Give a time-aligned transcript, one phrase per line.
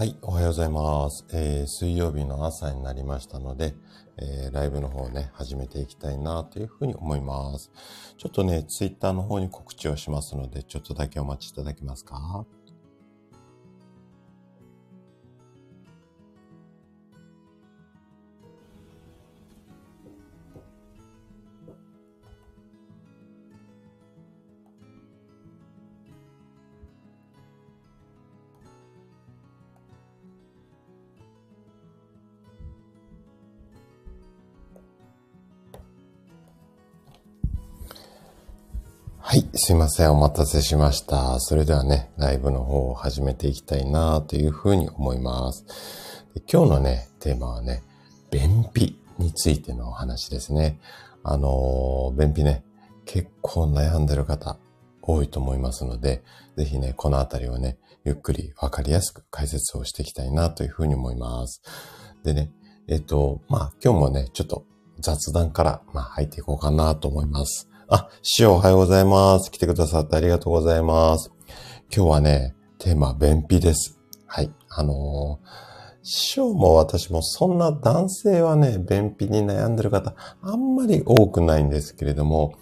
[0.00, 1.26] はい、おはようございます。
[1.30, 3.74] えー水曜日の朝になりましたので、
[4.16, 7.70] えーライブの方をね、始めていきたいなというふうに思います。
[8.16, 12.46] ちょっとね、ツイッターの方に告知をしますので、ちょっとだけお待ちいただけますか？
[39.62, 40.12] すいません。
[40.12, 41.38] お待たせしました。
[41.38, 45.66] それではね、ライブの方を始めていきたいなというふうに思います。
[46.50, 47.82] 今日のね、テーマはね、
[48.30, 50.80] 便秘についてのお話ですね。
[51.22, 52.64] あのー便秘ね、
[53.04, 54.56] 結構悩んでる方
[55.02, 56.22] 多いと思いますので、
[56.56, 61.60] ぜひね、このあたりをね、ゆっくりわかりやすく解説をしていきたいなというふうに思います。
[62.24, 62.50] でね、
[62.88, 64.64] えっと、まあ、今日もね、ちょっと
[65.00, 67.69] 雑談から、まあ、入っていこうかなと思います。
[67.92, 69.50] あ、師匠おはようございます。
[69.50, 71.32] 来てくださってありがとうございます。
[71.92, 73.98] 今日はね、テーマ、便秘です。
[74.26, 74.52] はい。
[74.68, 75.70] あのー
[76.02, 82.54] 師匠も私もそんな男性はね、便秘に悩んでる方、あんまり多くないんですけれども、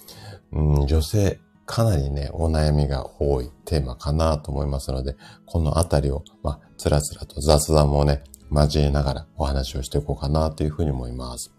[0.50, 11.54] うん、女性、かなりね、お悩みが多いテーマかなと思いますので、このあたりを、まあ、つらつらと雑談もね、交えながらお話をしていこうかなというふうに思います。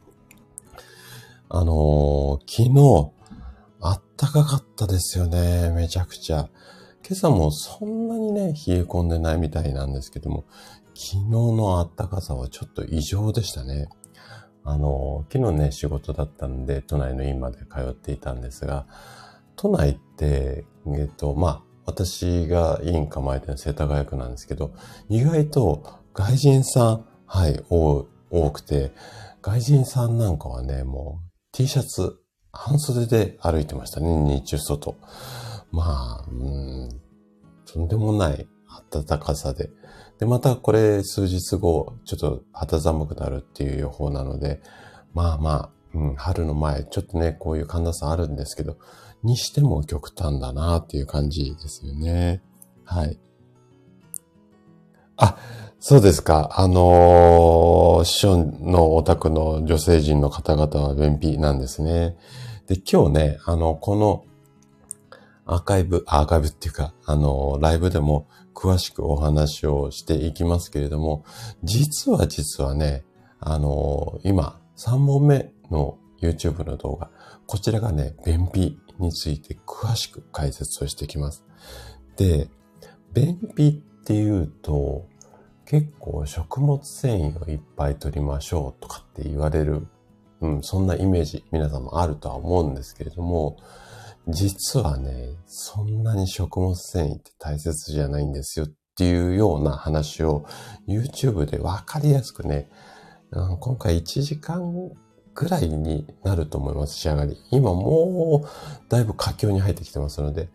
[1.50, 3.19] あのー昨日、
[3.81, 5.72] あったかかったですよね。
[5.72, 6.49] めちゃくちゃ。
[7.08, 10.45] 今朝もそんなにね、冷え込んでないみたいなんですけども、
[10.94, 13.88] 昨日のあったかさはちょっと異常でしたね。
[14.66, 18.85] あの、昨日ね、仕事だったんで、都内の院まで通っていたんですが、
[19.55, 24.73] 都内って、えっと、まあ、私が院構えてる世田谷区なんですけど、
[25.07, 28.05] 意外と外人さん、はい、多
[28.51, 28.91] くて、
[29.41, 32.19] 外人さんなんかはね、もう T シャツ、
[32.62, 34.97] 半袖で歩いてましたね、日中外。
[35.72, 37.02] まあ、うん、
[37.66, 38.47] とんでもない
[38.92, 39.70] 暖かさで。
[40.20, 44.62] で、またこれ数日後、ちょっと肌寒くなるっていう予報なので、
[45.14, 48.78] まあまあ、うん、春の前、ちょっとね、こういう寒暖差あるんですけど、
[49.24, 52.44] にしても極端だなっていう感じですよね。
[52.84, 53.18] はい。
[55.16, 55.38] あ、
[55.80, 56.52] そうですか。
[56.58, 62.18] あのー、師匠のお宅の女性陣の方々は便秘なんですね。
[62.69, 64.25] で、今日ね、あの、この
[65.47, 71.25] アーカイブ、アーカイブっていうか、あの、ライブでも詳しくお話をしていきますけれども、
[71.63, 73.03] 実は実はね、
[73.40, 77.09] あの、今、3本目の YouTube の動画、
[77.47, 81.44] こちらがね、便秘について詳しく解説をしていきます。
[82.18, 82.51] で、
[83.16, 85.07] 便秘っていうと、
[85.66, 89.88] 結構食物繊維をいっぱい取りましょうとかって言われる、
[90.41, 93.57] うん、そんなイメージ皆さんもあるとは思うんですけれども、
[94.27, 100.45] 実はね、そんなに食物繊維って大切じゃないんですよっていうような話を
[100.88, 102.69] YouTube でわかりやすくね、
[103.31, 104.73] うん今回1時間
[105.35, 107.38] ぐらいになると思います、仕上がり。
[107.51, 108.47] 今もう
[108.89, 110.50] だいぶ佳境に入ってきてますので、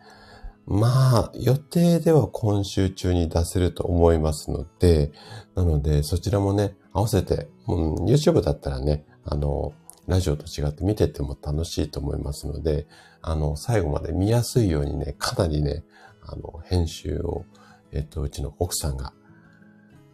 [0.67, 5.13] まあ、予定では今週中に出せると思いますので、
[5.55, 9.73] なのでそちらもね、合わせて、うん、YouTube だったらね、あの、
[10.07, 12.87] ラジオと違って見てても楽しいと思いますので、
[13.23, 15.83] あの、最後まで見やすいようにね、かなりね、
[16.23, 17.45] あの、編集を、
[17.93, 19.13] えっと、うちの奥さんが、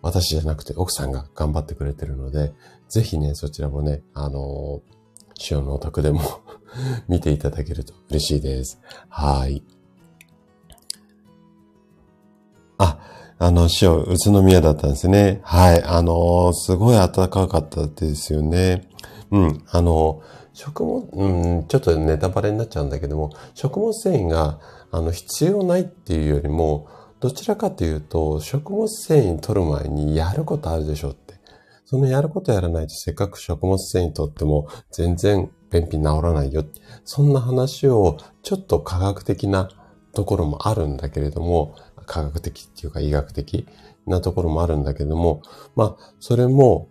[0.02, 2.52] 私じゃなくて奥さんが頑張ってくれてるので、
[2.88, 4.80] ぜひね、そちらもね、あの、
[5.50, 6.20] 塩のお宅でも
[7.08, 8.80] 見ていただけると嬉しいです。
[9.08, 9.62] はい。
[12.78, 12.98] あ、
[13.38, 15.40] あの、塩、宇都宮だったんですね。
[15.42, 15.82] はい。
[15.82, 18.89] あの、すごい暖かかったですよね。
[19.30, 19.64] うん。
[19.70, 24.58] あの、食物、うん、ちょっとネタバレになっちゃうんだけども、食物繊維が、
[24.90, 26.88] あの、必要ないっていうよりも、
[27.20, 31.30] どちらかというと、食物繊維取る前にやることあるでしょって。
[31.90, 36.64] そのやることやらないとせっかく食物繊維取っても全然便秘治らないよ。
[37.04, 39.68] そんな話をちょっと科学的な
[40.12, 41.74] ところもあるんだけれども、
[42.06, 43.66] 科学的っていうか医学的
[44.06, 45.42] なところもあるんだけども、
[45.74, 46.89] まあ、それも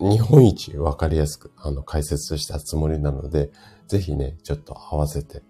[0.00, 3.50] 日本一わかりやすくあの解説したつもりなので、
[3.88, 5.42] ぜひね、ちょっと合わせて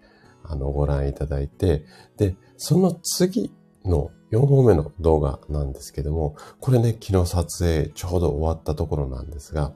[0.43, 1.85] あのご覧いただいて、
[2.17, 3.53] で、その次
[3.85, 9.73] の4本目の動画なんですけども、これね、昨日撮影ちょうど終わったところなんですが、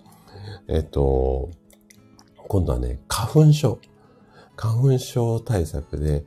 [0.67, 1.49] えっと、
[2.47, 3.79] 今度はね、花粉症。
[4.57, 6.25] 花粉症対策で、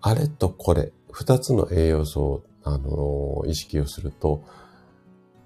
[0.00, 4.42] あれとこれ、二つの栄養素を、あの、意識をすると、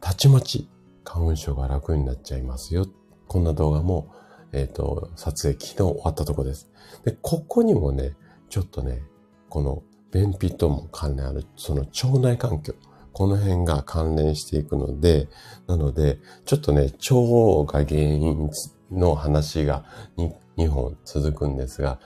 [0.01, 0.69] たちまち
[1.05, 2.87] 花粉症が楽になっちゃいますよ。
[3.29, 4.13] こんな動画も、
[4.53, 6.71] えっ、ー、と、撮影昨日終わったとこです。
[7.05, 8.17] で、ここにもね、
[8.49, 9.03] ちょっとね、
[9.49, 12.75] この便秘とも関連ある、その腸内環境、
[13.13, 15.29] この辺が関連していくので、
[15.67, 18.51] なので、ちょっとね、腸が原因
[18.91, 19.85] の話が
[20.17, 22.01] 2, 2本続くんですが、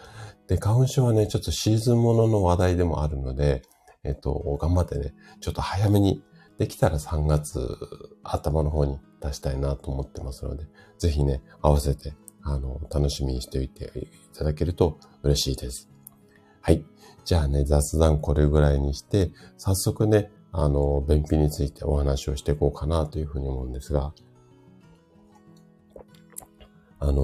[0.48, 3.62] で、花粉症はね、ちょっとシーズンものの話題でもあるので、
[4.04, 6.22] えっと、頑張ってね、ちょっと早めに、
[6.58, 7.60] できたら3月
[8.24, 10.64] 頭の方に出したいなと思ってますので、
[10.98, 15.88] ぜひね、合わせて、あの、楽しみにしておいていただけると嬉しいです。
[16.60, 16.84] はい。
[17.24, 24.12] じゃあね、雑談これぐらいにして、早速ね、あの、便秘についてお話をしていこうかなというふうに思うんですが、
[27.00, 27.14] あのー、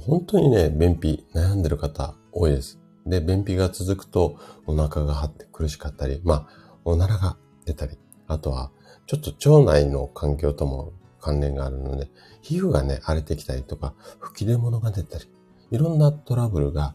[0.00, 2.80] 本当にね、便秘悩んでる方多いです。
[3.06, 6.48] で、便秘が続くとお腹が張って苦しかったり、まあ、
[6.84, 8.70] おならが出たり、あとは、
[9.06, 12.10] ちょっと腸内の環境とも関連があるので、
[12.42, 15.24] 皮膚がね、荒れてきたりとか、吹き出物が出たり、
[15.70, 16.94] いろんなトラブルが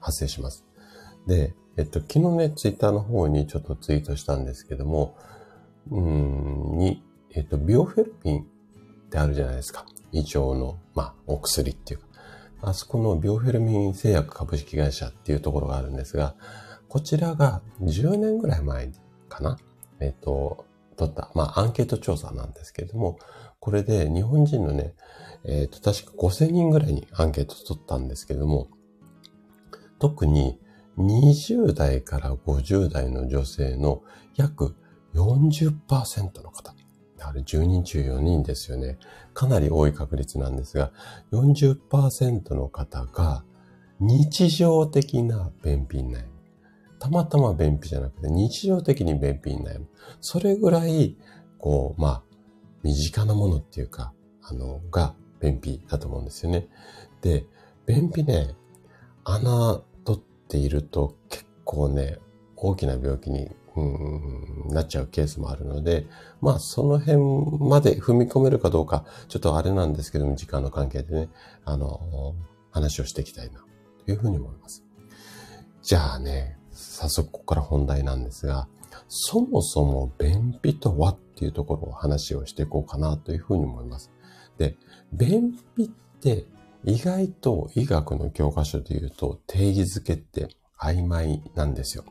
[0.00, 0.64] 発生します。
[1.26, 5.16] で、えっと、昨日ね、ツイッターの方にちょっとツイートしたんですけども、
[5.90, 8.44] うん、に、えっと、ビオフェルミンっ
[9.10, 9.86] てあるじゃないですか。
[10.12, 12.06] 胃腸の、まあ、お薬っていうか。
[12.62, 16.34] あそこのビオフェルミン製薬株式会社っていうところがあるんですが、
[16.88, 18.90] こちらが10年ぐらい前
[19.28, 19.58] かな
[20.04, 20.66] えっと、
[20.96, 23.18] 取った、まあ、アンケート調査なんですけれども、
[23.58, 24.94] これで日本人のね、
[25.44, 28.68] えっと、確か5000人ぐらいにアンケート取ったんですけれども、
[29.98, 30.60] 特に
[30.98, 34.02] 20代から50代の女性の
[34.36, 34.76] 約
[35.14, 36.74] 40%の方。
[37.20, 38.98] あれ10人中4人ですよね。
[39.32, 40.92] かなり多い確率なんですが、
[41.32, 43.44] 40%の方が
[43.98, 46.33] 日常的な便秘に悩む。
[47.04, 49.88] たまたま便秘じゃなくて日常的に便秘に悩む。
[50.22, 51.18] それぐらい、
[51.58, 52.22] こう、まあ、
[52.82, 56.66] 身近なものっていうか、あの、が便秘だと思うんですよね。
[57.20, 57.44] で、
[57.84, 58.54] 便秘ね、
[59.22, 62.20] 穴取っていると結構ね、
[62.56, 66.06] 大きな病気に、うん、なっちゃうケースもあるので、
[66.40, 67.18] まあその辺
[67.68, 71.28] まで踏み込めるかどうか、ちょっとあれなんですけども、時間の関係でね、
[71.66, 72.34] あの、
[72.70, 73.62] 話をしていきたいな、
[74.06, 74.86] というふうに思います。
[75.82, 76.56] じゃあね、
[76.94, 78.68] 早速ここから本題なんですが、
[79.08, 84.12] そもそも便秘とはっていうところを話をしていこうかなというふうに思います。
[84.58, 84.76] で、
[85.12, 85.88] 便秘っ
[86.20, 86.46] て
[86.84, 90.48] 意外と医学の教科書で言うと定義づけって
[90.78, 92.04] 曖昧なんですよ。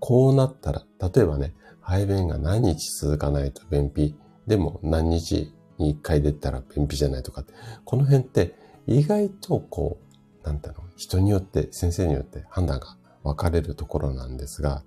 [0.00, 4.14] こうなったら、例えばね、排便が何日続かないと便秘、
[4.46, 7.42] でも何日に一回出たら便秘じゃないとか
[7.84, 8.54] この辺って
[8.86, 9.98] 意外とこ
[10.42, 14.84] う、なんだろう、人によって、先生によって判断が分かれるところなんですが、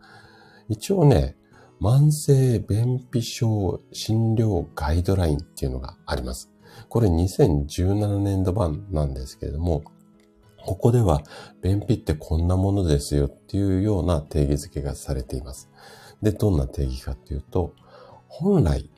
[0.69, 1.35] 一応ね、
[1.81, 6.49] 慢性便秘症診療ガイドラインっていうのがあります。
[6.89, 9.83] これ2017年度版なんですけれども、
[10.65, 11.23] ここでは
[11.61, 15.69] 便秘ってこんなものですよっていうような定義づけがされています。
[16.21, 17.73] で、どんな定義かっていうと、
[18.27, 18.89] 本来、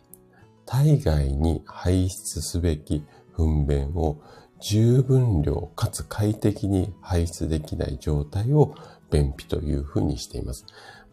[0.65, 3.03] 体外に排出すべき
[3.35, 4.21] 糞便を
[4.59, 8.75] 十分量かつ快適に排出できない状態を
[9.11, 10.65] 便秘というふうにしています。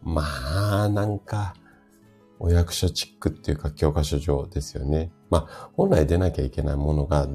[0.02, 1.54] まあ、なんか、
[2.38, 5.10] お役所チックっていうか教科書上ですよね。
[5.30, 7.26] まあ、本来出なきゃいけないものが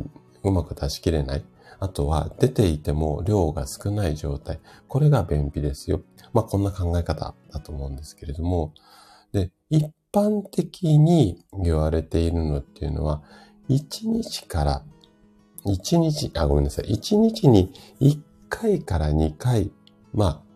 [0.43, 1.45] うまく出し切れない。
[1.79, 4.59] あとは出ていても量が少ない状態。
[4.87, 6.01] これが便秘ですよ。
[6.33, 8.73] まあ、こんな考え方だと思うんですけれども。
[9.31, 13.23] で、一般的に言われているのっていうのは、
[13.69, 14.83] 1日から、
[15.65, 16.85] 1日、あ、ごめんなさい。
[16.85, 18.19] 1日に1
[18.49, 19.71] 回から2回、
[20.13, 20.50] まあ、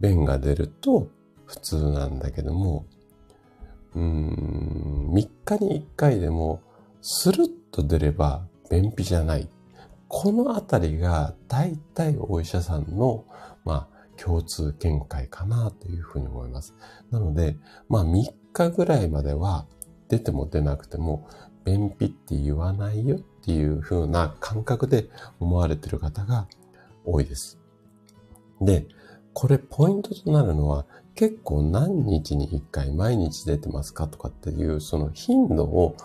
[0.00, 1.08] 便が出ると
[1.46, 2.86] 普通なんだけども、
[3.94, 6.62] うーん、3日に1回でも、
[7.02, 9.48] スルッと出れば便秘じゃない。
[10.08, 13.24] このあたりが大体お医者さんの、
[13.64, 16.74] まあ、共通見解かなというふうに思います。
[17.10, 17.56] なので、
[17.88, 19.66] まあ3日ぐらいまでは
[20.08, 21.26] 出ても出なくても
[21.64, 26.48] 便秘って言わないよっていうふうな感覚で思われている方が
[27.04, 27.58] 多いです。
[28.60, 28.86] で、
[29.32, 35.96] これポイントとなるのは結構何日に1回毎日出てますかとかっていうその頻度を、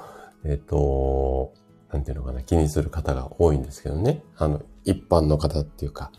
[0.44, 1.54] えっ、ー、と、
[1.92, 4.24] なんていうのかな、気にする方が多いんですけどね。
[4.38, 6.12] あの、一般の方っていうか。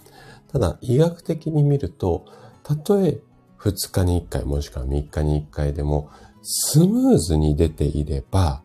[0.49, 2.25] ただ、医学的に見ると、
[2.63, 3.21] たとえ
[3.59, 6.09] 2日に1回もしくは3日に1回でも、
[6.43, 8.63] スムーズに出ていれば、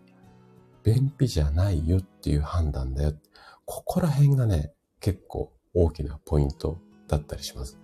[0.83, 3.13] 便秘じゃないよっていう判断だよ。
[3.65, 7.80] ここら辺がね、結構大きなポイントだったりします。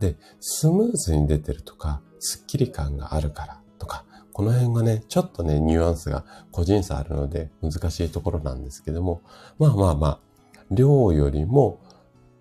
[0.00, 9.22] で、スムーズに出てるとか、スッキリ感があるからとか、この辺がね、ちょっとね、ニュアンスが個人差あるので難しいところなんですけども、
[9.58, 10.20] まあまあまあ、
[10.70, 11.80] 量よりも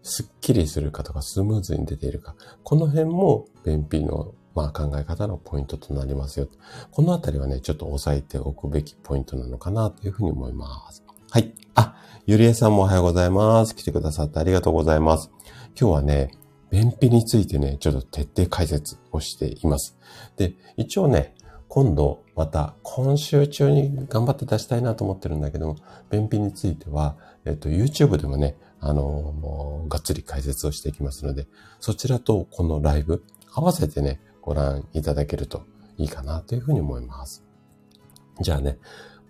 [0.01, 6.47] すっきりするかとかスムーズに出ているか、この辺も便秘のまあ考え方のポイントとなりますよ。
[6.91, 11.03] このあたりはね、ちょっと押さえておくべきポイントなのかなというふうに思います。
[11.29, 11.53] はい。
[11.75, 11.95] あ、
[12.25, 13.75] ゆりえさんもおはようございます。
[13.75, 15.31] 来てくださってありがとうございます。
[15.79, 16.31] 今日はね、
[16.71, 19.97] 便秘についてね、ちょっと徹底解説をしています。
[20.37, 21.35] で、一応ね、
[21.67, 25.75] 今度また今週中に頑張って出したいなと思ってるんだけども、
[26.09, 31.47] 便秘については、えっと、YouTube でもね、あの、もう、がっつり解説をしていきますので、
[31.79, 35.63] そちらとこのライブ、合わせてね、ご覧いただけると
[35.97, 37.43] いいかなというふうに思います。
[38.41, 38.77] じゃあね、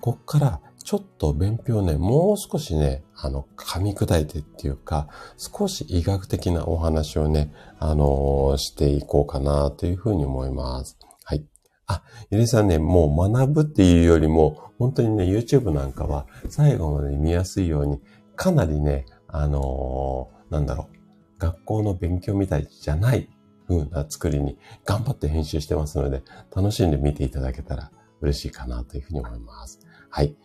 [0.02, 11.00] こっからちょっと便秘をね、もう少しね、あの、噛み砕いてっていうか、少し医学的なお話をね、あのー、していこうかなというふうに思います。
[11.24, 11.44] はい。
[11.88, 18.00] あ、ゆりさんね、もう学ぶっていうよりも、本当にね、YouTube なんかは最後まで見やすいように、
[18.36, 23.28] かなりね、あのー、なんだろう、学校の勉強みたいじゃない
[23.68, 26.22] 風な作りに頑張って編集してますので、
[26.56, 29.80] 楽しんで見ていただけたら嬉しいかなというふうに思います。
[30.12, 30.36] はい。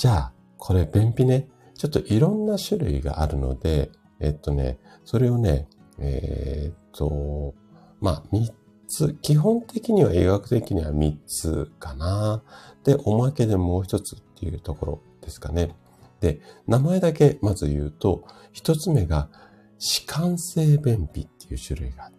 [0.00, 7.54] じゃあ、これ便秘ね、ちょっといろんな種類があるので、えっとね、それをね、えー、っと、
[8.00, 8.50] まあ、三
[8.88, 12.42] つ、基本的には医学的には三つかな。
[12.82, 15.76] で、おまけでもう一つっていうところですかね。
[16.22, 19.28] で、名前だけまず言うと、一つ目が、
[19.78, 22.14] 弛緩性便秘っていう種類がある。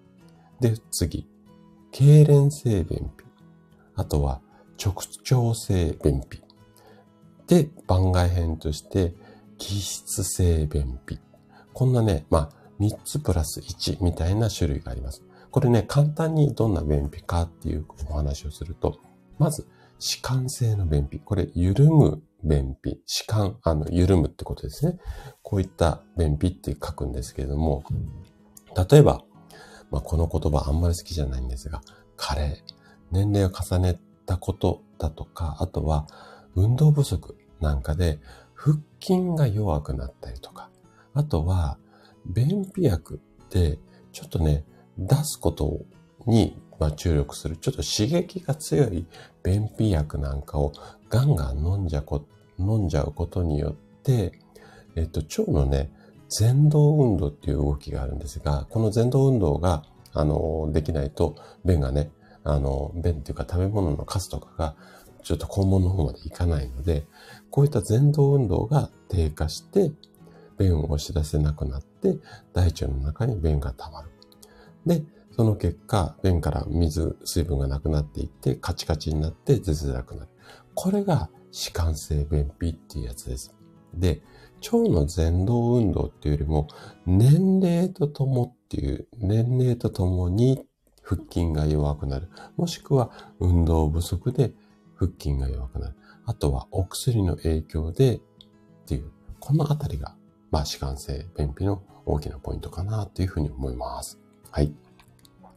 [0.60, 1.28] で、次、
[1.92, 3.26] 痙攣性便秘。
[3.96, 4.40] あとは、
[4.80, 6.41] 直腸性便秘。
[7.52, 9.14] で、番外編として、
[9.58, 11.20] 気質性便秘。
[11.74, 15.22] こんなね、まあ、3つプラス1みたいな種類があります。
[15.52, 19.00] これね、簡単にどんな便秘かっていうお話をすると、
[19.38, 19.68] まず、
[20.00, 21.20] 弛緩性の便秘。
[21.20, 23.02] これ、緩む便秘。
[23.06, 24.98] 弛緩、あの、緩むってことですね。
[25.42, 27.84] こういった便秘って書くんですけれども、
[28.90, 29.26] 例えば、
[29.92, 31.82] まあ、この言葉あんまり好きじゃないんですが、
[32.16, 32.64] 加齢、
[33.12, 36.08] 年齢を重ねたことだとか、あとは
[36.56, 38.20] 運動不足、なんかで
[38.54, 40.70] 腹筋が弱くなったりとか、
[41.14, 41.78] あとは
[42.26, 43.80] 便秘薬で
[44.12, 44.64] ちょっとね、
[44.98, 45.80] 出すこと
[46.26, 46.62] に
[46.96, 49.06] 注力する、ちょっと刺激が強い
[49.44, 50.72] 便秘薬なんかを
[51.10, 52.26] ガンガン飲んじゃこ、
[52.58, 54.32] 飲んじゃうことによって、
[54.96, 55.92] えっと、腸のね、
[56.38, 62.12] 前動運動っていう動きがあるんですが、この前動運動が、あの、できないと、便がね、
[62.44, 64.76] あの、便っていうか食べ物のカスとかが、
[65.24, 67.06] ちょっと肛門の方までいかないので、
[67.50, 69.92] こういった前動運動が低下して、
[70.58, 72.18] 便を押し出せなくなって、
[72.54, 74.10] 大腸の中に便が溜まる。
[74.86, 80.30] で、その結果、便から水、水分がなくなっていって、カチカチになって出づらくなる。
[80.76, 83.56] これが弛緩性便秘っていうやつです。
[83.94, 84.22] で、
[84.62, 86.68] 腸の前動運動っていうよりも、
[87.06, 90.66] 年齢とともっていう、年齢とともに
[91.02, 92.30] 腹筋が弱くなる。
[92.58, 94.54] もしくは運動不足で
[95.02, 95.96] 腹筋が弱くなる。
[96.26, 98.22] あとはお薬の影響でっ
[98.86, 100.16] ていう、このあたりが、
[100.52, 104.20] まあ、弛緩性便秘の大きなポイントかなというふうに思います。
[104.52, 104.72] はい。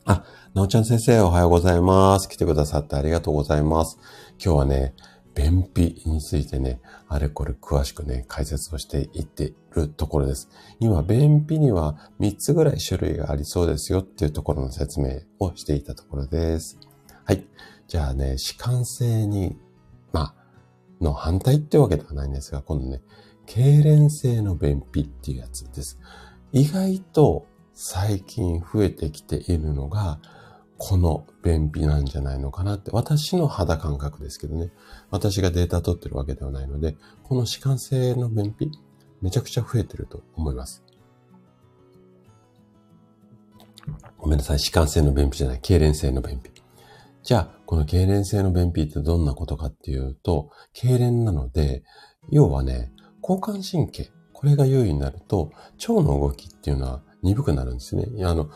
[0.07, 0.25] あ、
[0.55, 2.29] なおちゃん先生おはようございます。
[2.29, 3.99] 来てくださってありがとうございます。
[4.43, 4.95] 今日はね、
[5.35, 10.49] 便秘についてね、あれこれ詳しくね、解説をしていってるところです。
[10.79, 16.79] 今、便秘には3つぐらい種類がありそうですよっていうところの説明をしていたところです。
[17.25, 17.47] はい。
[17.89, 19.57] じゃあね、弛緩性に
[20.13, 20.35] まあ
[21.01, 23.03] の反対ってわけではないんですが、今度ね、
[23.47, 25.99] 痙攣性の便秘っていうやつです。
[26.53, 30.21] 意外と最近増えてきているのが、
[30.77, 34.71] この便秘なんじゃないのかなって、私の肌感覚ですけどね。
[35.11, 38.71] 私がデータ取ってるわけではないので、この弛緩性の便秘、
[39.21, 40.85] めちゃくちゃ増えてると思います。
[44.19, 44.59] ごめんなさい。
[44.59, 45.61] 弛緩性の便秘じゃない。
[45.61, 46.54] 痙攣性の便秘。
[47.25, 51.83] じゃあ、この痙攣性の便秘ってどんなことかっていうと、痙攣なので、
[52.31, 55.51] 要はね、交感神経、これが優位になると、
[55.89, 58.05] 腸の動きっていうのは鈍くなるんですね。
[58.27, 58.51] あの、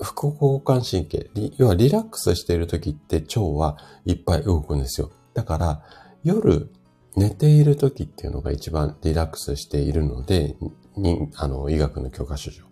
[0.00, 5.10] 副交感神経、要はリラックスしている時って腸はいっぱい動くんですよ。
[5.34, 5.82] だから、
[6.22, 6.70] 夜
[7.16, 10.56] 寝ている時っていうのが一番リラックスしているので、
[10.96, 12.62] に、あの、医学の教科書上。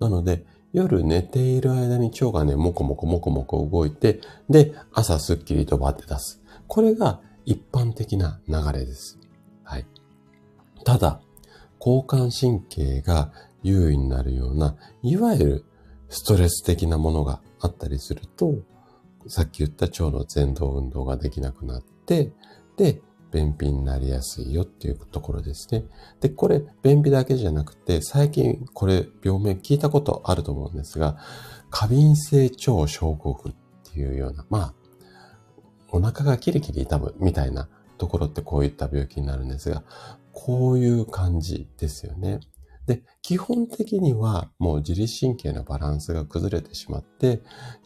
[0.00, 4.20] なので、夜寝ている間に腸がね、もこもこもこもこ動いて、
[4.50, 6.42] で、朝すっきりとバって出す。
[6.66, 9.18] これが一般的な流れです。
[9.62, 9.86] はい。
[10.84, 11.20] ただ、
[11.80, 13.32] 交感神経が
[13.62, 15.64] 優位になるような、いわゆる
[16.08, 18.54] ストレス的なものがあったりすると、
[19.28, 22.32] さっき言った腸の前動運動ができなくなって、
[22.76, 23.00] で、
[23.32, 25.84] 便秘になりやすいよっていうところですね。
[26.20, 31.18] で、これ、便秘だけじゃなくて、最近これ、病名聞いたことあると思うんですが、
[31.70, 34.74] 過敏性腸症候群っていうような、まあ、
[35.90, 37.68] お腹がキリキリ痛むみたいな
[37.98, 39.82] ところってこういった病気になるんですが、
[40.32, 42.40] こういう感じですよね。
[42.86, 47.42] で、基本的にはもう自律神経のバランスが崩れてしまって、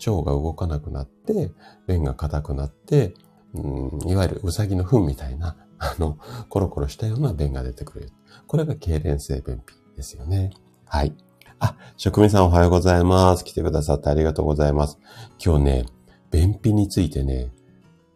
[0.06, 1.52] 腸が動かなくなって、
[1.87, 3.14] 便が硬くなって、
[3.54, 8.12] うん、いわゆるうさぎの糞みたいな、 あの、コロコロしたような便が出てくる。
[8.47, 10.50] これが痙攣性便秘ですよね。
[10.85, 11.14] はい。
[11.59, 13.45] あ、職人さんおはようございます。
[13.45, 14.99] 来てくださってありがとうございます。
[15.45, 15.87] 今日ね、
[16.30, 17.50] 便秘についてね、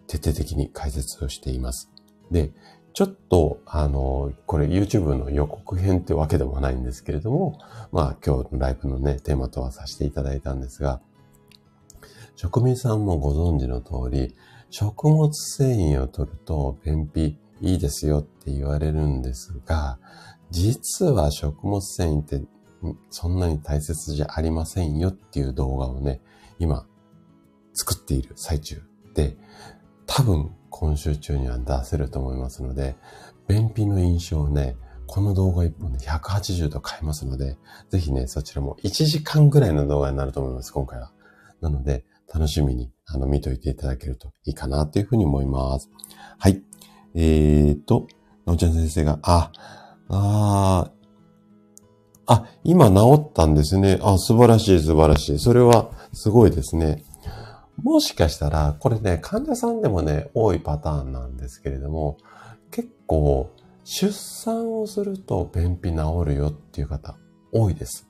[0.07, 1.91] 徹底的に解説をしています。
[2.31, 2.53] で、
[2.95, 7.59] ちょっと、あの、これ YouTube の予告編ってわけでもないんですけれども、
[7.91, 11.01] まあ今日のライブのね、テーマとはさせていただいたんですが、
[12.37, 14.37] 職人さんもご存知の通り、
[14.77, 20.01] 食物繊維を取ると便秘いいですよって言われるんですが、
[20.51, 22.43] 実は食物繊維って
[23.09, 26.21] そんなに大切じゃありませんよっていう動画をね、
[26.59, 26.89] 今
[27.73, 28.83] 作っている最中
[29.15, 29.37] で、
[30.07, 32.97] 多分今週中には出せると思いますので、
[33.47, 34.77] 便秘の印象をね、
[35.07, 37.59] この動画1本で180度変えますので、
[37.91, 41.13] ぜひね、そちらも1時間ぐらいの動画になると思います、今回は。
[41.61, 45.91] なので、楽しみに、あの、見といていただけるといいかなというふうに思います。
[46.39, 46.63] はい。
[47.15, 48.07] えーと、
[48.47, 49.51] なおちゃん先生が、あ、
[50.09, 50.91] あ
[52.27, 53.99] あ、今治ったんですね。
[54.03, 55.39] あ、素晴らしい、素晴らしい。
[55.39, 57.05] それは、すごいですね。
[57.83, 62.17] もしかしたら、これね、患者さんでもね、多いパターンなんですけれども、
[62.71, 63.51] 結構、
[63.85, 67.17] 出産をすると便秘治るよっていう方、
[67.53, 68.07] 多いです。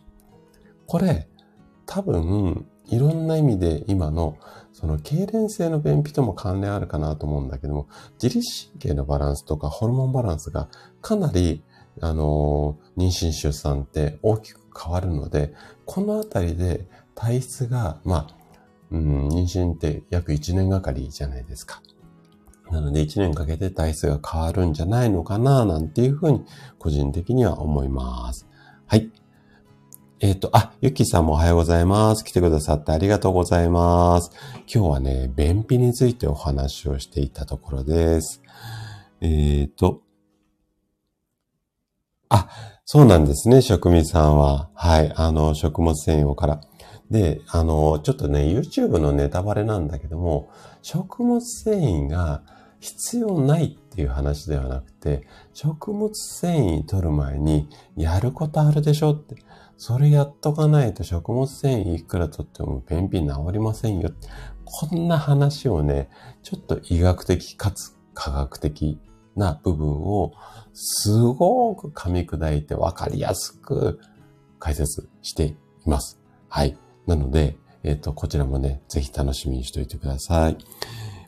[0.86, 1.28] これ、
[1.86, 4.36] 多分、いろんな意味で今の、
[4.84, 7.88] その、痙攣性の便秘とも関連あるかなと思うんだけども、
[8.22, 10.68] 自律神経のバランスとかホルモンバランスが
[11.00, 11.62] かなり、
[12.02, 15.54] あの、妊娠出産って大きく変わるので、
[15.86, 18.36] このあたりで体質が、まあ、
[18.90, 21.80] うん、妊娠って約1年がかりじゃないですか。
[22.70, 26.44] なので1年かけて体質が変わるんじゃないのかななんていうふうに
[26.78, 28.46] 個人的には思います。
[28.86, 29.10] はい。
[30.24, 32.24] えっ、ー、と、あ、ゆきさんもおはようございます。
[32.24, 34.30] 来てくださってありがとうございます。
[34.74, 38.40] 今日はね、便秘についてお話をしていたところです。
[39.20, 40.00] えっ、ー、と、
[42.30, 42.48] あ、
[42.86, 44.70] そうなんですね、職味さんは。
[44.72, 46.62] はい、あの、食物繊維をから。
[47.10, 50.48] で、あの、ちょっとね、YouTube のネタバレなんだけども、
[50.80, 52.40] 食物繊維が
[52.80, 59.36] 必要ないっていう話ではなくて、食物繊維取る前にやることあるでしょって。
[59.76, 64.10] それやっとかないと食物繊維いくら取っても便秘治りませんよ。
[64.64, 66.08] こんな話をね、
[66.42, 68.98] ちょっと医学的かつ科学的
[69.36, 70.32] な部分を
[70.72, 74.00] すごく噛み砕いてわかりやすく
[74.58, 75.56] 解説してい
[75.86, 76.20] ます。
[76.48, 76.78] はい。
[77.06, 80.56] なので、えっ、ー、と、こちらもね、ぜひ楽しみにしておいてください。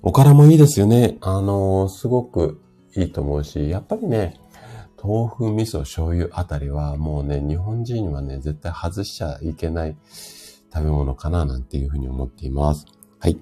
[0.02, 1.18] おからもいいですよね。
[1.20, 2.62] あのー、すごく
[2.96, 4.40] いいと思うし、やっぱりね、
[5.06, 9.96] 豆腐、味噌、醤油あたりはもうね、日本人にはね、絶対外しちゃいけない
[10.74, 12.86] 食べ物かななんていうふうに思っています。
[13.20, 13.38] はい。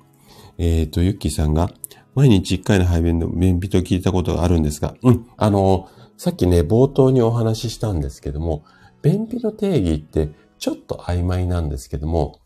[0.58, 1.70] えっ、ー、と、ゆっきーさんが、
[2.14, 8.64] 毎日1回の排便の便秘と聞いたことがあるんですが、うん、あの、さっきね、冒頭にお話ししたんですけども、
[9.02, 12.40] 便秘の定義ってちょっと曖昧なんですけども、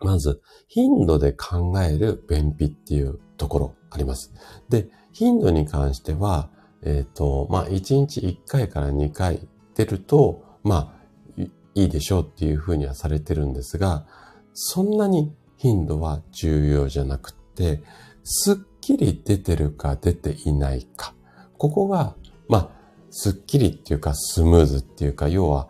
[0.00, 4.32] まず、頻度で考える便秘っていうところあります。
[4.68, 6.50] で、頻度に関しては、
[6.82, 10.96] えっ、ー、と、まあ、1日1回から2回出ると、ま
[11.38, 11.42] あ、
[11.74, 14.06] いいでしょうっていうふうにはされてるんですが、
[14.54, 17.82] そんなに頻度は重要じゃなくて、
[18.24, 21.14] すっきり出てるか出ていないか。
[21.58, 22.14] ここが、
[22.48, 22.68] まあ、
[23.10, 25.68] すっきりっていうかスムーズっていうか、要は、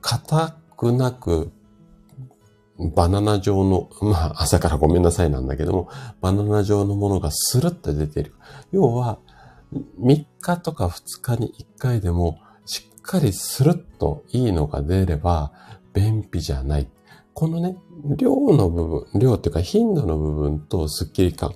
[0.00, 1.50] 硬くなく、
[2.94, 5.88] バナナ状の、まあ朝からごめんなさいなんだけども、
[6.20, 8.34] バナナ状のものがスルッと出てる。
[8.70, 9.18] 要は、
[9.72, 15.52] 3日とか2日に1回でも、しっかりスルッといいのが出れば、
[15.92, 16.88] 便秘じゃない。
[17.34, 17.76] このね、
[18.16, 21.54] 量の部分、量っていうか頻度の部分とスッキリ感、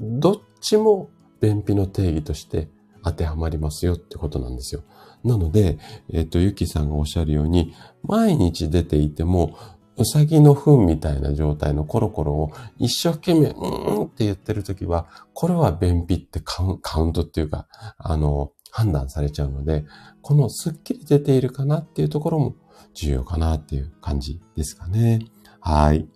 [0.00, 2.68] どっちも便秘の定義として
[3.04, 4.82] 当てはまりますよってことなんですよ。
[5.24, 5.78] なので、
[6.12, 9.56] えっ、ー、と、ゆきさんがおっしゃるように、毎日出ていても、
[9.98, 17.66] うさぎの糞みたいな状態のコロコロを一生懸命、うーんって言ってるときは、これは便秘ってカウントっていうか、
[17.98, 19.84] あの、判断されちゃうので、
[20.22, 22.54] このスッキリ出ているかなっていうところも
[22.94, 25.20] 重要かなっていう感じですかね。
[25.60, 26.08] はい。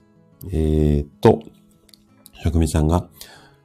[0.50, 1.42] えー、っと、
[2.42, 3.08] 職味さんが、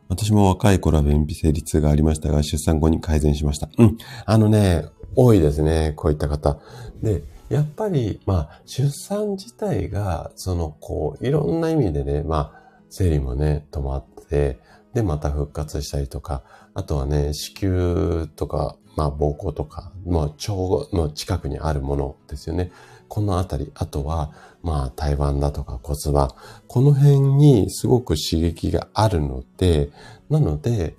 [0.10, 3.69] 私も若い頃は便秘成立がありましたが、出産後に改善しました。
[3.78, 3.97] うん。
[4.26, 5.93] あのね、多いですね。
[5.95, 6.60] こういった方。
[7.02, 14.60] で、やっぱり、まあ、出産自体が、その、こう、いろんな意味でね、まあ、生理もね、止まって、
[14.94, 20.54] で、また復活したりとか、あとはね、子宮とか、まあ、膀胱とか、まあ、腸
[20.96, 22.72] の近くにあるものですよね。
[23.10, 24.32] このあたり、あとは、
[24.64, 26.30] まあ、胎盤だとか骨盤、
[26.68, 29.92] この辺にすごく刺激があるので、
[30.30, 30.96] なので、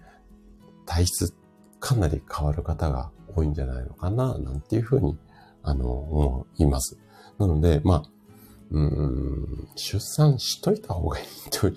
[0.84, 1.34] 体質
[1.80, 5.16] かなり変わる方が多いんじゃないのかな、なんていうふうに、
[5.62, 6.98] あの、います。
[7.38, 8.04] なので、まあ、
[8.70, 11.70] うん、出産しといた方がいいと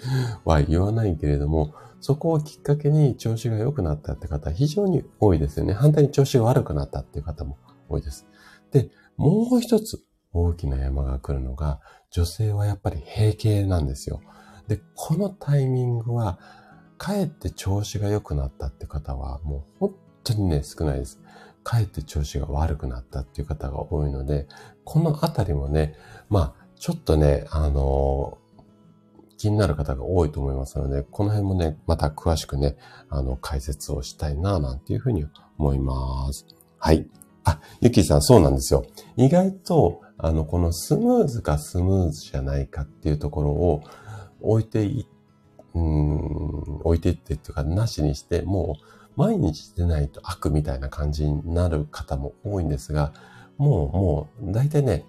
[0.45, 5.73] は言わないけれども、そこをきっかけに調子が良くなったって方非常に多いですよね。
[5.73, 7.57] 反対に調子が悪くなったっていう方も
[7.89, 8.25] 多いです。
[8.71, 14.21] で、もう一つ大きな山が来るのが、女性はやっぱり閉経なんですよ。
[14.67, 16.39] で、このタイミングは、
[16.97, 21.19] かえって調子が良くなったって方は、もう本当にね、少ないです。
[21.65, 24.47] かえって調子が悪くなったっていう方が多いので、
[24.83, 25.95] このあたりもね、
[26.29, 32.77] まあ、ちょっとね、あのー、気になる方が多いと思いますので、この辺もね、また詳しくね、
[33.09, 35.25] あの、解説をしたいな、なんていうふうに
[35.57, 36.45] 思います。
[36.77, 37.07] はい。
[37.43, 38.85] あ、ゆきさん、そうなんですよ。
[39.17, 43.81] 意外と、あの、このスムーズかスムーズじゃないかっていうところを
[44.39, 45.07] 置いてい、
[45.73, 53.13] うん、置いていってっていうか、なしにして、もう毎日出ないと悪みたいな感じになる方も多いんですが、
[53.57, 55.05] もう、もう、大体ね、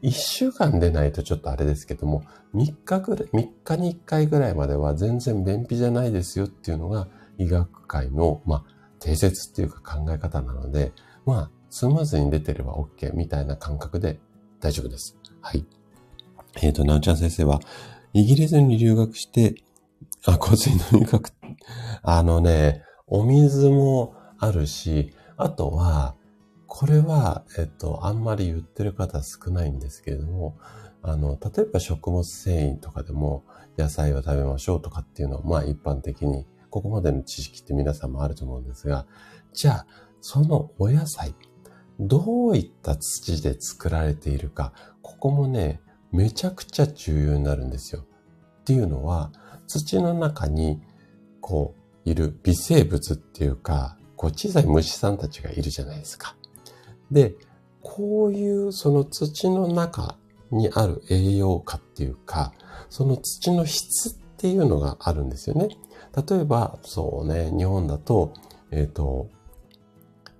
[0.00, 8.64] 一週間出ないとちょっとあれですけども、三日ぐらい、三日に一回ぐらいまでは全然便秘じゃないですよっていうのが医学界の、まあ、
[9.00, 10.92] 定説っていうか考え方なので、
[11.26, 14.20] まあ、スムーズに出てれば OK みたいな感覚で
[14.60, 15.16] 大丈夫です。
[15.40, 15.64] はい。
[16.62, 17.60] えっ、ー、と、なおちゃん先生は、
[18.12, 19.56] イギリスに留学して、
[20.24, 21.30] あ、香水の入学、
[22.02, 26.14] あのね、お水もあるし、あとは、
[26.66, 30.58] これは、えっと、あんまり言ってる方少ないんですけれども、
[31.02, 33.44] あの、例えば食物繊維とかでも
[33.78, 39.06] 野菜を食べましょうとかっていうのは、まあ一般的に、ここまでの知識って皆さんもあると思うんですが、
[39.54, 39.86] じゃあ、
[40.20, 41.34] そのお野菜、
[41.98, 45.80] どういった土で作られているか、ここもね、
[46.12, 48.04] めちゃくちゃ重要になるんですよ。
[48.60, 49.32] っていうのは、
[49.66, 50.80] 土の中に、
[51.40, 51.77] こう、
[52.08, 56.34] いる微生物っていうか、こう小さい虫さんたちがいるじゃないですか。
[57.10, 57.34] で、
[57.82, 60.16] こういうその土の中
[60.50, 62.52] にある栄養価っていうか、
[62.90, 65.68] その土の質っていうのがあるんですよね。
[66.28, 68.32] 例えば、そうね、日本だと、
[68.70, 69.28] えっ、ー、と、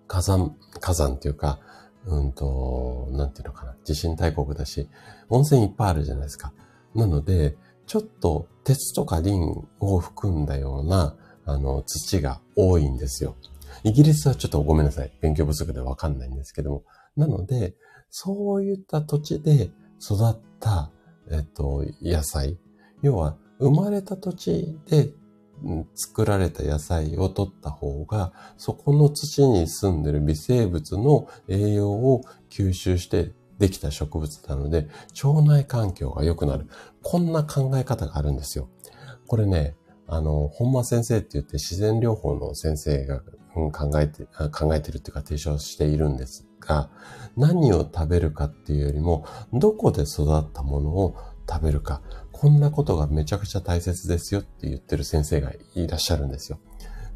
[0.07, 1.61] 火山、火山っていうか、
[2.07, 4.89] うんと、なんていうのかな、地震大国だし、
[5.29, 6.53] 温泉いっぱいあるじゃないですか。
[6.95, 11.17] なので、ちょっと鉄とかリンを含んだような、
[11.49, 13.35] あの、土が多いんですよ。
[13.83, 15.11] イギリスはちょっとごめんなさい。
[15.23, 16.85] 勉強不足でわかんないんですけども。
[17.17, 17.75] なので、
[18.11, 20.91] そういった土地で育った、
[21.31, 22.59] えっと、野菜。
[23.03, 25.11] 要は、生まれた土地で
[25.95, 34.89] 作られた野菜を取った方が、そこの土に住んでる微生物の栄養を吸収してできた植物なので、
[35.25, 36.69] 腸内環境が良くなる。
[37.03, 38.69] こんな考え方があるんですよ。
[39.27, 39.77] これね、
[40.09, 43.21] あの、本間先生って言って自然療法の先生が、
[43.73, 46.91] 考えて、考えてるっていうか提唱しているんですが、
[47.37, 51.17] 何を食べるかっていうよりも、どこで育ったものを
[51.49, 52.03] 食べるか。
[52.33, 56.59] こんなことがめちゃくちゃ大切ですよって言ってる先生がいらっしゃるんですよ。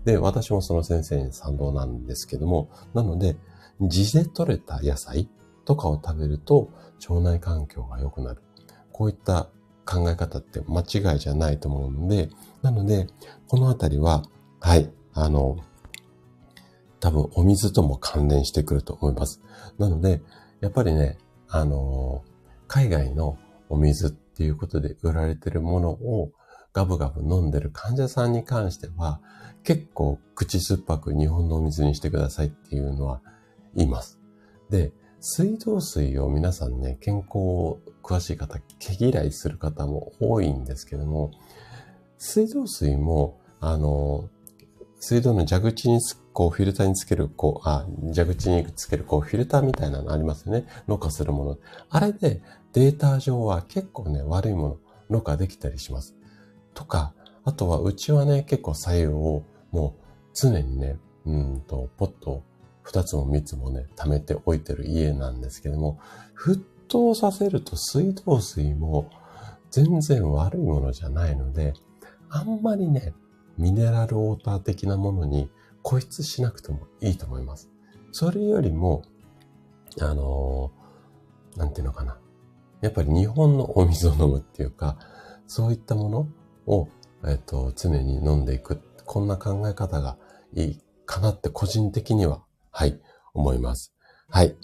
[0.05, 3.37] で、私もその先生に賛同なんですけども、なので、
[3.81, 5.29] 地で採れた野菜
[5.65, 6.71] とかを食べると
[7.09, 8.43] 腸内環境が良くなる。
[8.91, 9.49] こういった
[9.85, 12.31] 考え方って間違いじゃないと思うので、
[12.63, 13.09] なので、
[13.49, 14.23] このあたりは、
[14.61, 15.59] はい、あの、
[17.01, 19.41] 多分お水とも関連してくると思います。
[19.79, 20.23] なので、
[20.61, 21.19] やっぱりね、
[21.49, 22.23] あの、
[22.69, 23.37] 海外の
[23.69, 26.31] お水っていうことで売られてるものを
[26.73, 29.21] ガブガブ飲んでる患者さんに関しては、
[29.65, 33.21] 結構口酸っぱく日本のお水にしてくださいっていうのは
[33.75, 34.19] 言います。
[34.71, 41.31] で、水道水を皆さんね、健康詳しい方、毛嫌いする方も多いんですけども、
[42.19, 44.29] 水道水も、あの、
[45.01, 46.01] 水道の蛇口に
[46.33, 50.67] こうフィルターにつける、こう、あ、蛇口につけるこうフィルターみたいなのありますよね。
[50.87, 51.59] ろ過するもの。
[51.91, 52.41] あれで
[52.73, 56.15] データ上は結構ね、悪いもの、ろ過できたりします。
[56.75, 62.43] とか、あとはうちはね、結構左右をもう常にね、うんと、ポット
[62.83, 65.99] 二つも三つもね、溜めておいてる家なんですけども、
[66.37, 66.61] 沸
[66.93, 69.11] 騰させると水道水も
[69.71, 71.73] 全然悪いものじゃないので、
[72.29, 73.15] あんまりね、
[73.57, 75.49] ミネラルウォーター的なものに
[75.83, 77.71] 固執しなくてもいいと思います。
[78.13, 79.03] それよりも、
[80.01, 82.19] あのー、なんていうのかな。
[82.83, 84.99] やっぱり日本のお水を飲むっていうか、
[85.47, 86.29] そういったもの
[86.67, 86.89] を、
[87.27, 88.81] えっ、と、常に飲んでいく。
[89.07, 90.19] こんな考え方が
[90.55, 93.01] いいかなって個人的には、はい、
[93.33, 93.95] 思います。
[94.29, 94.57] はい。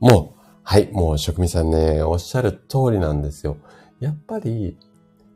[0.00, 3.56] もう、はい、もう職味さんね、おっしゃる通りなんですよ。
[4.00, 4.78] やっぱり、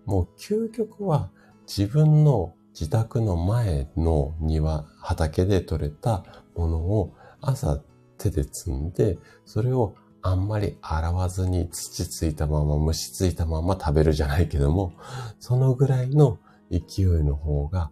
[0.05, 1.31] もう究極は
[1.67, 7.81] 自分の自宅の前の庭、畑で採れたものを朝
[8.19, 14.93] 手で摘んで、それをあんまり洗わずに土ついたまま、虫ついたまま食べるじゃないけども、
[15.41, 16.39] そのぐらいの
[16.71, 17.91] 勢いの方が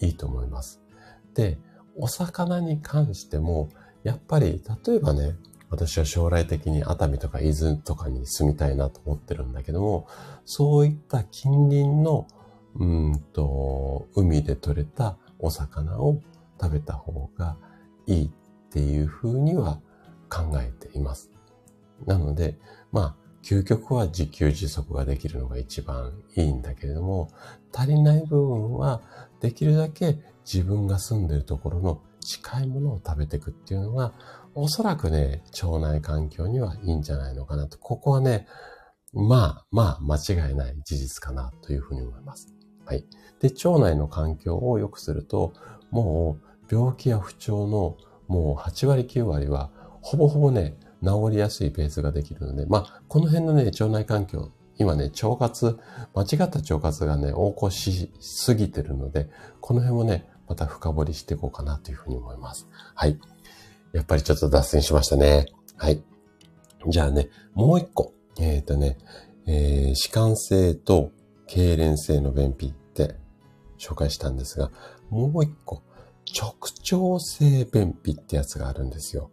[0.00, 0.82] いいと思います。
[1.34, 1.58] で、
[1.96, 3.68] お魚に関しても、
[4.02, 5.36] やっぱり、例えばね、
[5.72, 10.06] 私は将来的に熱海とか伊豆とかに住みたいなと思ってるんだけども、
[10.44, 12.26] そういった近隣の、
[12.76, 16.20] うんと、海で採れたお魚を
[16.60, 17.56] 食べた方が
[18.06, 18.30] いいっ
[18.70, 19.80] ていうふうには
[20.28, 21.30] 考えています。
[22.04, 22.58] なので、
[22.92, 27.30] まあ、究極は自給自足ができるのが一番いいんだけれども、
[27.74, 29.00] 足りない部分は
[29.40, 34.12] できるだけ自分が住んでるところの近いものを食べていくっていうのが
[34.54, 37.78] おそらくね、腸内環境にはいいんじゃないのかなと。
[37.78, 38.46] ここはね、
[39.14, 42.48] まあ、まあ、間違いない事実かなというふうに思います。
[42.84, 43.04] はい。
[43.40, 45.52] で、腸内の環境を良くすると、
[45.90, 46.38] も
[46.70, 47.96] う病気や不調の
[48.28, 55.78] もう8割9割は、ほぼほぼね、治りやすいペースができるので、まあ、この辺のね、腸内環境、今ね、腸活、
[56.14, 59.28] 間違った腸活がね、横行しすぎてるので、
[59.60, 62.68] この辺もね、また深掘りしていこうかなというふうに思います。
[62.94, 63.18] はい。
[63.92, 65.46] やっぱりちょっと脱線しましたね。
[65.76, 66.02] はい。
[66.88, 68.14] じゃあね、もう一個。
[68.38, 68.98] えっ、ー、とね、
[69.46, 71.10] えー、弛緩性と
[71.46, 73.16] 痙攣性の便秘って
[73.78, 74.70] 紹介したんですが、
[75.10, 75.82] もう一個、
[76.34, 76.54] 直
[77.12, 79.30] 腸性便秘ってやつがあるんですよ。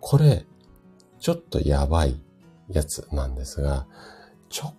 [0.00, 0.46] これ、
[1.18, 2.22] ちょっとやばい
[2.68, 3.86] やつなんですが、
[4.50, 4.72] 直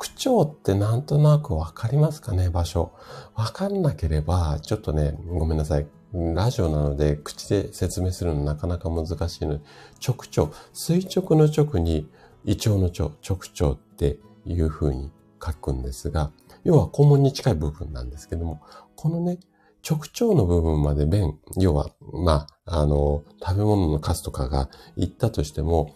[0.43, 2.91] 腸ってなんとなくわかりますかね場所。
[3.35, 5.87] わかんなければ、ちょっとね、ごめんなさい。
[6.13, 9.57] ラジオなので口で説明するのなかなか難しいの。
[9.57, 9.63] で、
[10.05, 12.09] 直腸、垂直の直に
[12.45, 15.11] 胃腸の腸、直腸っていう風に
[15.43, 16.31] 書くんですが、
[16.63, 18.61] 要は肛門に近い部分なんですけども、
[18.95, 19.39] このね、
[19.87, 25.93] 直腸の部分まで便、要は、まあ、あの、食べ物のカスとかが行ったとしても、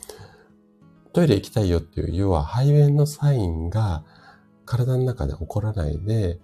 [1.12, 4.04] トイレ行きたいよっていう、要は排便のサインが
[4.66, 6.40] 体の中で起こらないで、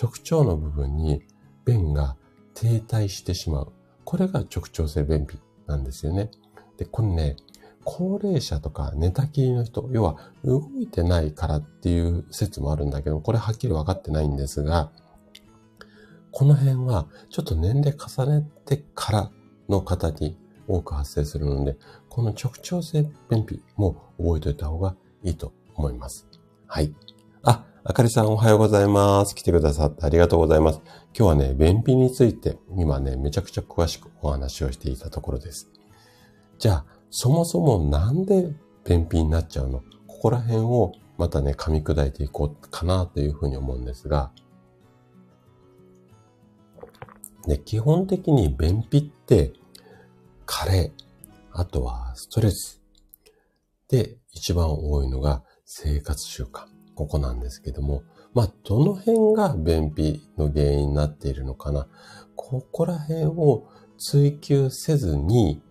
[0.00, 1.22] 直腸の部分に
[1.64, 2.16] 便が
[2.60, 3.72] 停滞してしまう。
[4.04, 6.30] これが直腸性便秘なんですよね。
[6.76, 7.36] で、これね、
[7.84, 14.90] 高齢者とか寝たきりの人、要は動いてないからっていう説もあるんだけど、これはっきり分かってないんですが、
[16.32, 19.30] この辺はちょっと年齢重ねてから
[19.68, 21.76] の方に多く発生するので、
[22.08, 26.26] この直腸性便秘も覚えておいた方がいいと思います。
[26.66, 26.92] はい。
[27.42, 29.34] あ、あかりさんおはようございます。
[29.34, 30.82] 来てくださってありがとうございます。
[30.84, 35.70] 今日はね、便秘について今ね、めちゃくちゃ詳しくお話をしていたところです。
[36.58, 38.52] じゃあ、そもそもなんで
[38.84, 39.82] 便秘になっちゃうの？
[40.06, 44.32] ここら辺をまたね、噛み砕いていこうかなというふうに思うんですが、
[47.46, 49.54] で、基本的に便秘って、
[50.44, 50.92] 加齢、
[51.52, 52.82] あとはストレス。
[53.88, 56.67] で、一番多いのが生活習慣。
[56.98, 58.02] ここなんですけども、
[58.34, 61.86] まあ、どの辺が便秘の原因になっているのかな？
[62.34, 65.62] ここら辺を追求せずに、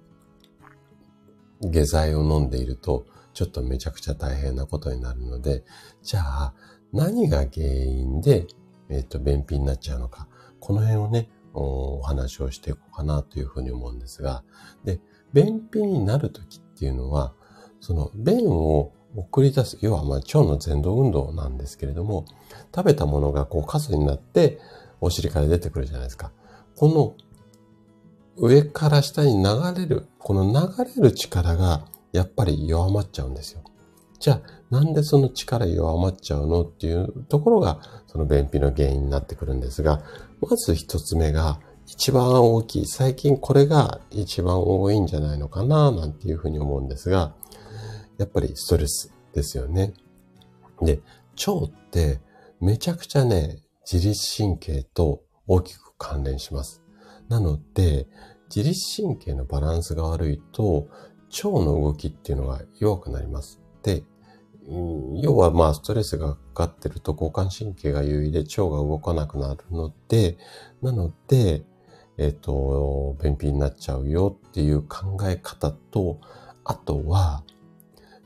[1.60, 5.66] 下剤を飲んでいると、ちょっとめちゃくちゃ大変なことになるので、
[6.02, 6.54] じゃあ、
[6.94, 8.48] 何が原因で、
[8.90, 10.30] えっ、と、便秘になっちゃうのか？
[10.62, 14.46] この辺をね、お話をしていこうかなというふうに思うんですが、
[14.86, 15.02] で、
[15.34, 17.34] 便秘になるときっていうのは、
[17.82, 22.26] その便を送り出す、要はまあ腸の前動運動なんですけれども、
[22.76, 24.60] 食べたものがこうカスになって
[25.02, 26.32] お尻から出てくるじゃないですか。
[26.76, 27.16] この
[28.38, 33.62] 上から下に流れる、この流れる力がやっぱり弱まっちゃうんですよ。
[34.20, 40.02] じゃあ、なんでその力弱まっちゃうのっていうところが、その便秘の原因になってくるんですが、
[40.42, 42.86] まず一つ目が、一番大きい。
[42.86, 47.34] 最近これが一番多いんじゃないのかな、なんていうふうに思うんですが、
[48.18, 49.94] やっぱりストレスですよね。
[50.82, 51.02] で、
[51.48, 52.20] 腸って
[52.60, 56.84] めちゃくちゃね、自律神経と大きく関連します。
[57.30, 58.08] なので、
[58.54, 60.88] 自律神経のバランスが悪いと、
[61.30, 63.60] 腸の動きっていうのが弱くなります。
[63.84, 64.04] で、
[65.22, 70.38] 要はまあストレスがかかってると交感神経が優位で腸が動かなくなるので、
[70.82, 71.64] なので、
[72.18, 76.20] えっ、と、便秘になっちゃうよっていう考え方と、
[76.64, 77.44] あとは、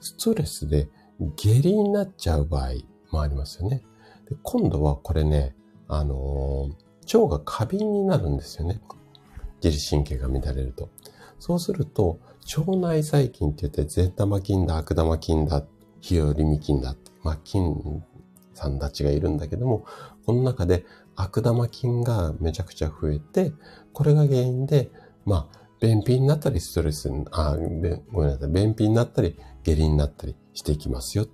[0.02, 0.90] ストレスで
[1.36, 2.72] 下痢になっちゃう場合
[3.12, 3.84] もありますよね。
[4.30, 5.56] で今度はこれね、
[5.88, 8.80] あのー腸が過敏になるんですよね。
[9.64, 10.90] 自律神経が乱れると。
[11.40, 12.20] そうすると、
[12.58, 15.64] 腸内細菌って言って、善玉菌だ、悪玉菌だ、
[16.00, 18.04] 日和見菌だ、まあ、菌
[18.54, 19.86] さんたちがいるんだけども、
[20.26, 20.86] この中で
[21.16, 23.54] 悪玉菌がめちゃくちゃ増えて、
[23.94, 24.92] これが原因で、
[25.26, 27.58] まあ、便秘になったり、ストレス、あ、
[28.12, 31.28] ごめんなさい、便秘になったり、下痢になったりしていきますよ。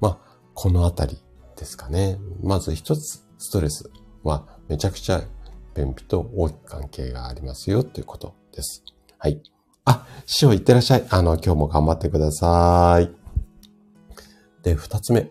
[0.00, 0.18] まあ、
[0.54, 1.22] このあたり
[1.56, 2.18] ですかね。
[2.42, 3.90] まず一つ、ストレス
[4.22, 5.22] はめちゃくちゃ
[5.74, 8.84] 便秘と大きく関係がありますよということです。
[9.18, 9.42] はい。
[9.84, 11.06] あ、師匠いってらっしゃい。
[11.10, 13.10] あの、今日も頑張ってください。
[14.62, 15.30] で、二つ目。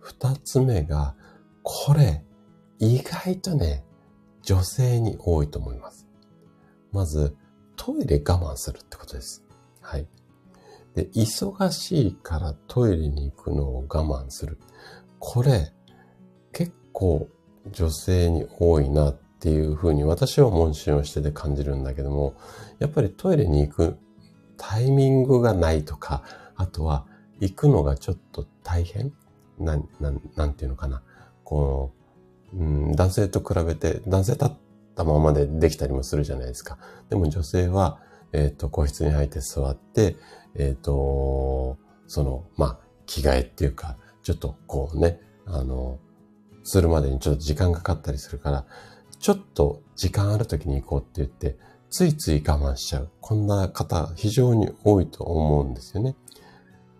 [0.00, 1.14] 二つ目が、
[1.62, 2.24] これ、
[2.78, 3.84] 意外とね、
[4.42, 6.06] 女性に多いと思います。
[6.92, 7.36] まず、
[7.76, 9.44] トイレ我慢するってことです。
[9.80, 10.06] はい。
[10.96, 14.58] で、忙しいからトイレに行くのを我慢する。
[15.20, 15.72] これ、
[16.52, 17.28] 結構
[17.70, 22.34] 女性に多いなっていうふうに私は問診をしてて感じるんだけども、
[22.78, 23.98] やっぱりトイレに行く
[24.56, 26.22] タイミングがないとか、
[26.56, 27.06] あとは
[27.40, 29.12] 行くのがちょっと大変？
[29.58, 31.02] なん、な、なんていうのかな？
[31.44, 31.92] こ
[32.54, 34.50] の、うん、男性と比べて、男性立っ
[34.94, 36.78] たままでできたりもするじゃないですか。
[37.10, 38.00] でも女性は、
[38.32, 40.16] えっ、と、個室に入って座って、
[40.54, 45.98] えっ、と、その、まあ、着替えっていうか、ちょっとこうね、あの、
[46.64, 48.66] するまでにちょっと時間かかったりするから、
[49.18, 51.58] ちょっと時間ある時に行こうって言って、
[51.90, 53.10] ついつい我慢しちゃう。
[53.20, 56.16] こんな方非常に多いと思うんですよね。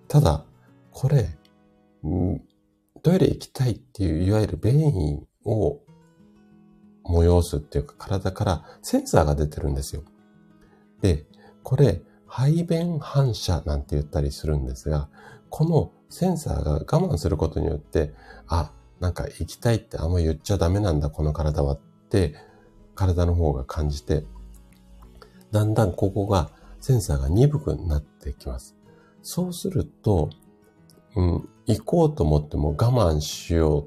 [0.08, 0.44] ただ、
[0.92, 1.36] これ、
[3.02, 5.80] トイレ行きたいっていう、いわゆる便意を
[7.04, 10.02] 催すっていうか、体からセンサーが出てるんですよ。
[11.06, 11.24] で、
[11.62, 15.08] これ、排便反射なんて言ったりするんですが、
[15.50, 18.12] このセンサーが我慢することによって、
[18.48, 21.78] あ、なんか行きたいってあんま言っちゃダメなんだ、この体はっ
[22.10, 22.34] て、
[22.96, 24.24] 体の方が感じて、
[25.52, 28.76] だんだんここが、センサーが鈍くなってきます。
[29.22, 30.30] そうすると、
[31.14, 33.84] うん、行こうと思っても我慢しよう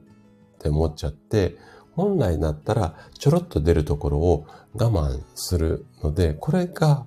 [0.58, 1.58] って思っちゃって、
[1.96, 7.06] 本来だったらちょろっと出るところを我慢するので、これが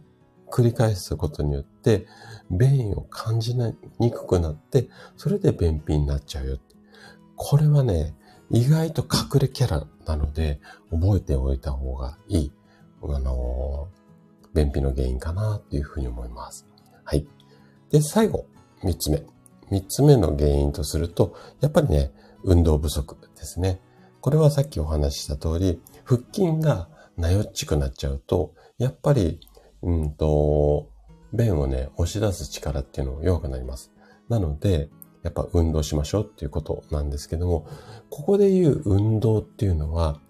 [0.52, 2.06] 繰り返すことによって、
[2.50, 3.56] 便意を感じ
[3.98, 6.58] にくくなって、それで便秘になっちゃうよ。
[7.36, 8.14] これはね、
[8.50, 10.60] 意外と隠れキャラなので、
[10.90, 12.52] 覚えておいた方がいい、
[13.02, 16.68] あのー、便秘の原因かなっていうふうに思います。
[17.02, 17.26] はい。
[17.90, 18.46] で、最後、
[18.84, 19.24] 三つ目。
[19.70, 22.12] 三つ目の原因とすると、やっぱりね、
[22.44, 23.80] 運動不足ですね。
[24.20, 29.40] これはさっきお話しした通り、腹筋がなよっちくなっちゃうと、やっぱり、
[29.82, 30.88] うんと、
[31.32, 33.92] 便をね、押し出す力っていうのも弱くなります。
[34.28, 34.90] なので、
[35.22, 37.66] やっぱ運動しましょうっていうことなんですけども、
[38.10, 40.20] ここで言う運動っていうのは、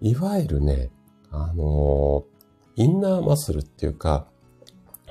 [0.00, 0.90] いわゆるね、
[1.30, 2.24] あの
[2.76, 4.26] インナーマッスルっていうか、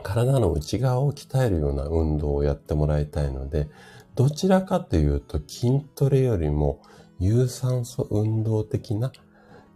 [0.03, 3.69] 体の内側を鍛えるような運動をやってもらいたいので、
[4.15, 6.81] どちらかというと筋トレよりも
[7.19, 9.12] 有酸素運動的な、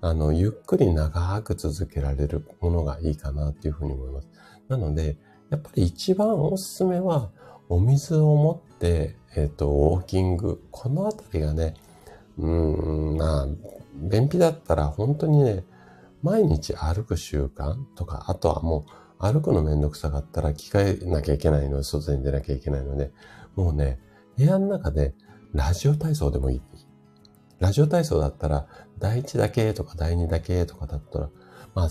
[0.04, 4.28] あの、ゆっくり長く続けられるものがいいかなっていうふうに思います。
[4.68, 5.16] なので、
[5.50, 7.32] やっぱり一番おすすめは、
[7.70, 10.62] お水を持って、えっ、と、ウォーキング。
[10.72, 11.76] このあたりがね、
[12.38, 13.48] うん、まあ、
[13.96, 15.64] 便秘だったら本当にね、
[16.22, 18.86] 毎日歩く習慣とか、あとはも
[19.22, 23.14] う歩くのめんどくさかったら着替えなきゃいけないので、外に出なきゃいけないので、
[23.56, 24.00] もうね、
[24.38, 25.14] 部屋の中で
[25.54, 26.62] ラジオ体操でもいい。
[27.60, 28.68] ラジオ体操だったら、
[29.04, 31.30] 第1だけとか第2だけとかだったら、
[31.76, 31.90] まあ、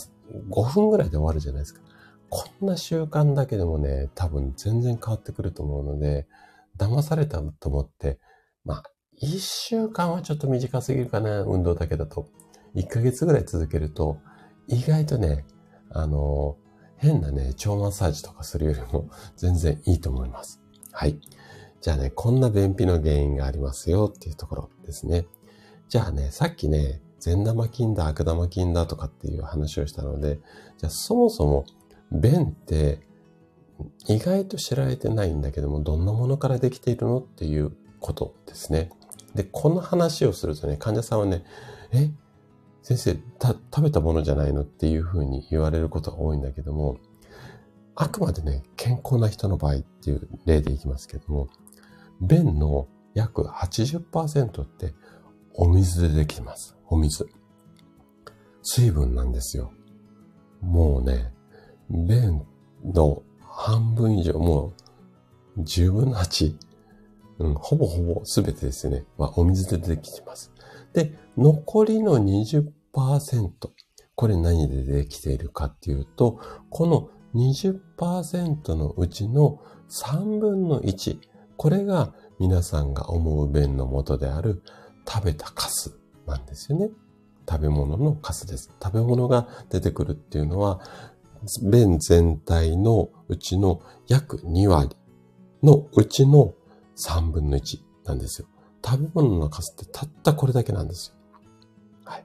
[0.51, 1.83] 5分ぐらいで終わるじゃないですか。
[2.31, 6.27] こんな習慣だけでもね、多分全然変わってくると思うので、
[6.79, 8.19] 騙されたと思って、
[8.65, 8.83] まあ、
[9.23, 12.29] 1週間はちょっと短すぎるかな、運動だけだと。
[12.77, 14.17] 1ヶ月ぐらい続けると、
[14.67, 15.45] 意外とね、
[15.91, 16.57] あの、
[16.97, 20.63] 変なね、腸マッサージとかするよりも全然いいと思います。
[20.93, 21.21] はい。
[21.83, 25.27] じゃあね、こんな便秘の原因がありますよっていうところですね。
[25.93, 30.41] じゃあね、さっきね、善玉菌だ、悪玉菌だとかっていう話をしたので、
[30.79, 31.67] じゃあそもそも
[32.11, 33.01] 便って
[34.09, 38.89] 意外と知られてないんだけども、どんなものからできているのっていうことですね。
[39.35, 41.45] で、この話をするとね、患者さんはね、
[41.93, 42.11] え、
[42.81, 46.97] 先生、た、食べたものじゃないのっていうふうに言われることが多いんだけども、
[47.97, 51.49] あくまでね、健康な人の場合っていう例でいきますけども、
[52.23, 54.95] 便の約80%って
[55.55, 56.77] お水でできてます。
[56.89, 57.29] お水。
[58.63, 59.73] 水分なんですよ。
[60.61, 61.33] もうね、
[61.91, 62.43] 便
[62.85, 64.73] の半分以上、も
[65.57, 66.57] う10分の8、
[67.39, 70.53] うん、ほぼほぼ全てですね、はお水でできてます。
[70.93, 72.65] で、残りの20%、
[74.15, 76.41] これ何でできているかっていうと、
[76.71, 81.19] この20%のうちの3分の1、
[81.57, 84.63] これが皆さんが思う便の元である
[85.09, 85.97] 食べたカス
[86.27, 86.91] なんですよね。
[87.49, 88.71] 食べ物のカスです。
[88.83, 90.81] 食べ物が出てくるっていうのは、
[91.63, 94.97] 便全体のうちの約2割
[95.63, 96.55] のうちの
[96.97, 98.49] 3分の1なんですよ。
[98.85, 101.17] 食べ物のカスってたったこれだけなんですよ。
[102.05, 102.25] はい。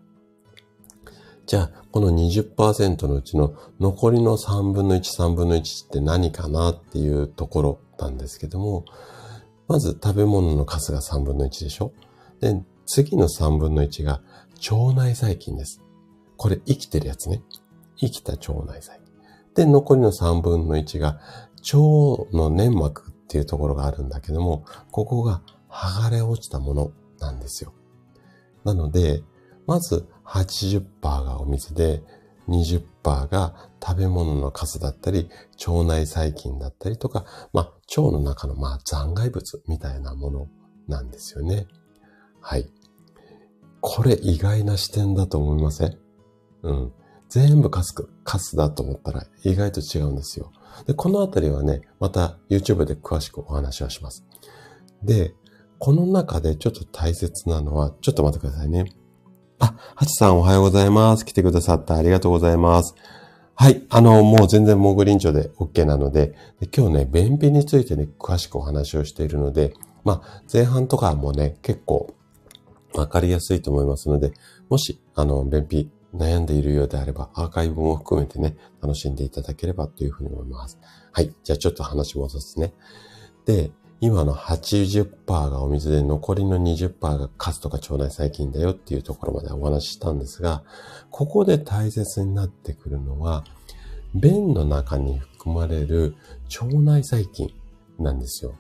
[1.46, 8.86] じゃあ、この20%のうちの残りの3分の1、3分の1って何かなっていうところなんですけども、
[9.68, 11.92] まず食べ物のカスが3分の1でしょ
[12.40, 14.22] で、次の3分の1が
[14.72, 15.82] 腸内細菌です。
[16.38, 17.42] これ生きてるやつね。
[17.98, 19.08] 生きた腸内細菌。
[19.56, 21.20] で、残りの3分の1が
[21.74, 21.78] 腸
[22.32, 27.74] の粘膜っていうところがあるんだけども、ここが剥がれ落ちたものなんですよ。
[28.64, 29.24] なので、
[29.66, 32.02] まず80%がお水で、
[32.48, 35.30] 20%が食べ物のカスだったり、
[35.68, 40.48] 腸内細菌だったりとか、まあ、腸の中のまあ残骸物みたいなもの
[40.88, 41.68] なんですよね。
[42.50, 42.72] はい。
[43.82, 45.98] これ意外な視点だと思いません？
[46.64, 46.94] うん。
[47.28, 50.54] 全部カスク、カスだと思ったら意外と違うんですよ。
[50.86, 54.26] で、このあたりはね、また YouTube で詳しくお話はします。
[55.04, 55.34] で、
[55.78, 58.94] この中でちょっと大切なのは、ちょっと待ってくださいね。
[59.60, 61.26] あ、ハチさんおはようございます。
[61.26, 62.96] 来てくださってありがとうございます。
[63.56, 63.86] はい。
[63.90, 69.74] あの、もう全然モグリンチョで OK なのでで、今日ね、便秘についてね、詳しくお話をしているので、
[70.06, 72.14] まあ、前半とかもね、結構
[72.94, 74.34] わかりやすいと思いますので、
[74.70, 80.80] もし、あの、便秘悩んでいるようであれば、アーカイブも含めてね、楽しんでいただければというふうに思います。
[81.12, 81.34] はい。
[81.44, 82.74] じゃあちょっと話戻すね。
[83.46, 90.64] で、今の80%がお水で残りの20%がカスとか腸内細菌だよっていうところまでお話ししたんですが、
[91.10, 93.44] ここで大切になってくるのは、
[94.14, 96.16] 便の中に含まれる
[96.62, 97.54] 腸内細菌
[98.00, 98.56] なんですよ。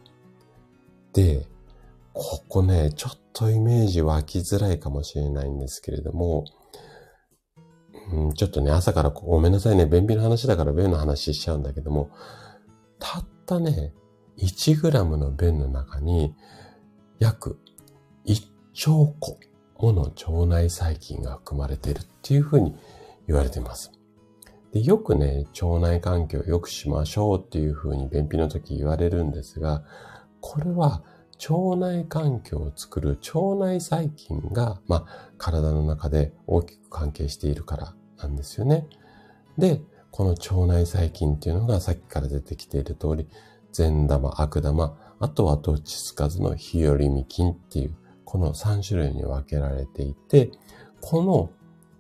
[1.14, 1.48] で、
[2.20, 6.46] ここね、ちょっとイメージ湧きづらいかもしれないんですけれども、
[8.12, 12.10] うん、ちょっとね、朝からごめんなさいね、便秘の話だから便の話しちゃうんだけども、
[12.98, 13.94] たったね、
[14.40, 16.34] 1ムの便の中に
[17.20, 17.60] 約
[18.26, 18.42] 1
[18.74, 19.40] 兆個
[19.78, 22.76] もの腸内細菌が含まれているっていうふうに
[23.28, 23.92] 言われています。
[24.74, 29.84] でよくね、腸内環境を良くしましょうっていうふうに便秘の時言われるんですが、
[30.42, 31.04] これは
[31.50, 38.88] 腸内環境を作る腸内細菌が、まあ、体の中で大きく関係しているからなんですよね。
[39.58, 39.82] で、
[40.12, 43.28] この腸内細菌っていうのがさっきから出てきている通り、
[43.72, 50.52] 善玉、悪玉、あとはどっちつかずの日和見菌っていう、この3種類に分けられていて、
[51.02, 51.52] この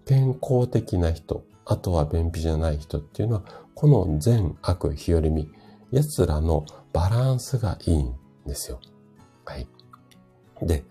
[0.05, 3.43] 健康的な人、あとは便秘じゃない人っていうのは、
[3.75, 5.49] この善悪日和見、
[5.91, 8.15] 奴らのバランスがいいん
[8.45, 8.79] ですよ。
[9.47, 9.67] はい。
[10.61, 10.83] で、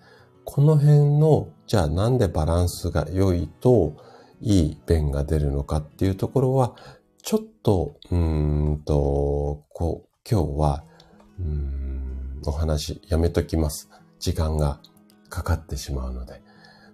[0.44, 3.96] この辺の、じゃあなんでバランスが良いと、
[4.40, 6.74] いい便が出るのかっていうところは、
[7.22, 10.84] ちょっと、うんと、こう、今日は、
[11.38, 13.90] うん、お話やめときます。
[14.18, 14.80] 時間が
[15.28, 16.42] かかってしまうので。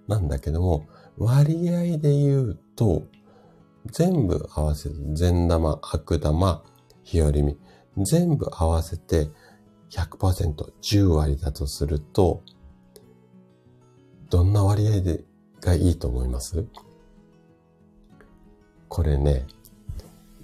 [0.08, 3.04] なんだけども、割合で言うと、
[3.86, 6.64] 全部合わせて、善玉、悪玉、
[7.04, 7.56] 日和見、
[7.98, 9.30] 全部合わせて
[9.92, 12.42] 100%、10割だとすると、
[14.30, 15.22] どんな割合で
[15.60, 16.64] がいいと思います？
[18.88, 19.46] これね、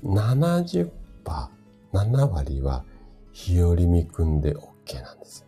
[0.04, 0.90] 70%、
[1.92, 2.84] 7割は
[3.32, 5.46] 日和見組んで OK なんです。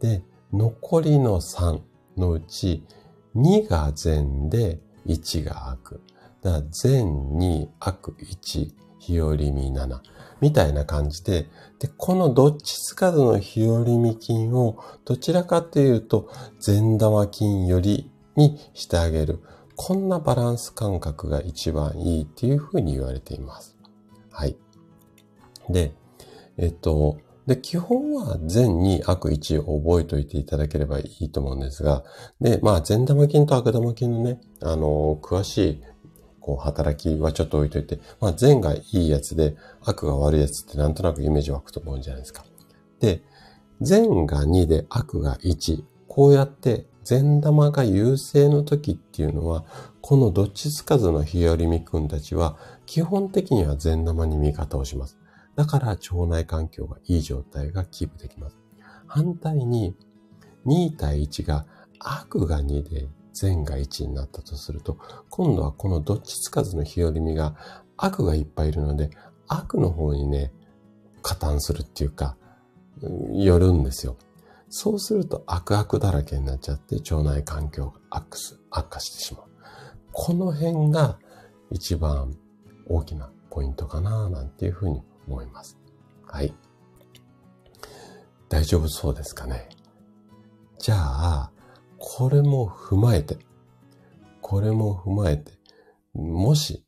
[0.00, 1.80] で、残りの3
[2.16, 2.82] のうち
[3.36, 6.00] 2が善で1が悪。
[6.40, 8.72] だから善2、悪1、
[9.02, 10.00] 日和見7。
[10.40, 11.48] みたいな感じで、
[11.78, 16.30] で、このどっちつかずの日和見菌をどちらかっていうと
[16.60, 19.40] 善玉菌よりにしてあげる。
[19.74, 23.76] こんなバランス感覚が一番いいっていうふうに言われています。
[24.30, 24.56] はい。
[25.68, 25.94] で、
[26.56, 32.04] えっと、で、基本は善に悪1を覚えておいていただければいいと思うんですが、
[32.40, 35.82] で、まあ、善玉菌と悪玉菌のね、あの、詳しい、
[36.42, 42.44] こう、働きはちょっと置いといて、まあ、善がいいやつで、悪が悪いやつってなんとなくイメージ湧くと思うんじゃないですか。
[43.00, 43.22] で、
[43.80, 45.84] 善が2で悪が1。
[46.08, 49.64] こうやって善玉が優勢の時っていうのは、
[50.00, 55.18] このどっちつかずの日和見くんたちは、基本的には善玉に味方をします。
[55.56, 58.58] だから腸内環境がいい状態がキープできます。
[59.06, 59.94] 反対に、
[60.66, 61.66] 2対1が
[61.98, 64.98] 悪が2で善が1になったとすると、
[65.30, 67.56] 今度はこのどっちつかずの日和見が
[67.96, 69.10] 悪がいっぱいいるので、
[69.48, 70.52] 悪の方にね、
[71.22, 72.36] 加担するっていうか、
[73.32, 74.16] 寄るんですよ。
[74.68, 78.36] そうすると悪悪だらけになっちゃって腸内環境が悪、
[78.70, 79.44] 悪化してしまう。
[80.12, 81.18] この辺が
[81.70, 82.36] 一番
[82.86, 85.78] 大きなポイントかななんていうふうに思います。
[86.26, 86.54] はい。
[88.48, 89.68] 大丈夫そうですかね。
[90.78, 91.51] じゃあ、
[92.04, 93.38] これも踏まえて、
[94.40, 95.52] これも踏まえて、
[96.14, 96.84] もし、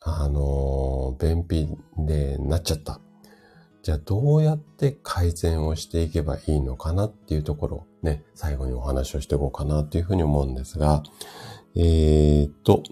[0.00, 3.00] あの、便秘でなっちゃった。
[3.84, 11.04] じゃあどうやって改善をしていけばいいのかなっていうところをね、最後にお話をしていこうかなっていうふうに思うんですが、
[11.76, 12.82] えー、っと、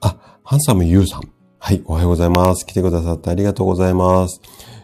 [0.00, 1.22] あ、ハンサムユーさん。
[1.58, 2.64] はい、おはようございます。
[2.64, 4.40] 来てくださってありがとうございます。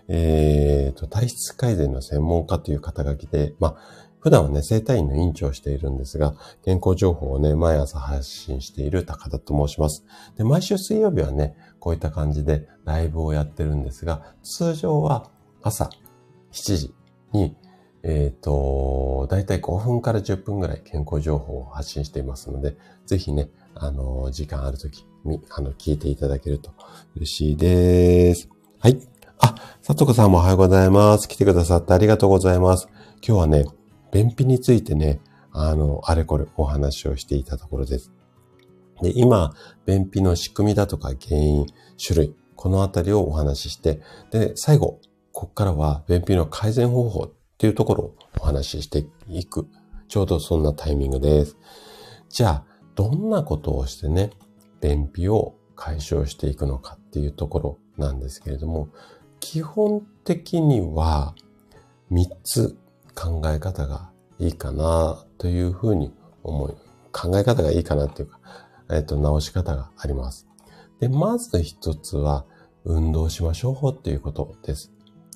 [0.09, 10.05] えー、っと、体質改善の専門家という肩書きで、まあ、普段はね、生体院の院長をしているんですが、健康情報をね、毎朝発信している高田と申します。
[10.37, 15.31] で、毎週水曜日はね、こういった感じでライブをやってるんですが、通常は
[15.62, 15.91] 朝
[16.51, 16.95] 7時
[17.31, 17.55] に、
[18.03, 26.72] えっ、ー、と、だいたい5分から10分ぐらい健康情報を発信していますので、ぜひね、あの、時間あるときに、あの、聞いていただけると
[27.14, 28.49] 嬉しいです。
[28.81, 28.99] はい。
[29.39, 31.29] あ、さとこさんもおはようございます。
[31.29, 32.89] 来てくださってありがとうございます。
[33.24, 33.66] 今日はね、
[34.12, 35.20] 便秘についてね、
[35.52, 38.12] あの、あれこれお話をしていたところです。
[39.02, 39.52] で、今、
[39.84, 41.66] 便秘の仕組みだとか原因、
[42.04, 44.00] 種類、このあたりをお話しして、
[44.30, 45.00] で、最後、
[45.32, 49.68] ここからは便秘の改善方法っていうところをお話ししていく。
[50.09, 51.57] ちょうどそんなタイミングです。
[52.28, 54.30] じゃあ、どんなことをしてね、
[54.80, 58.88] 便秘を解消していくのかっていうところなんですけれども、
[59.40, 61.34] 基本的には
[62.11, 62.78] 3つ
[63.16, 66.14] 考え方がいいかなというふうに
[66.44, 66.74] 思い、
[67.10, 68.38] 考え方がいいかなっていうか、
[68.90, 70.46] えっ、と、直し方があります。
[71.00, 72.44] で、まず一つは、
[72.84, 74.92] 運動しましょうっていうことです。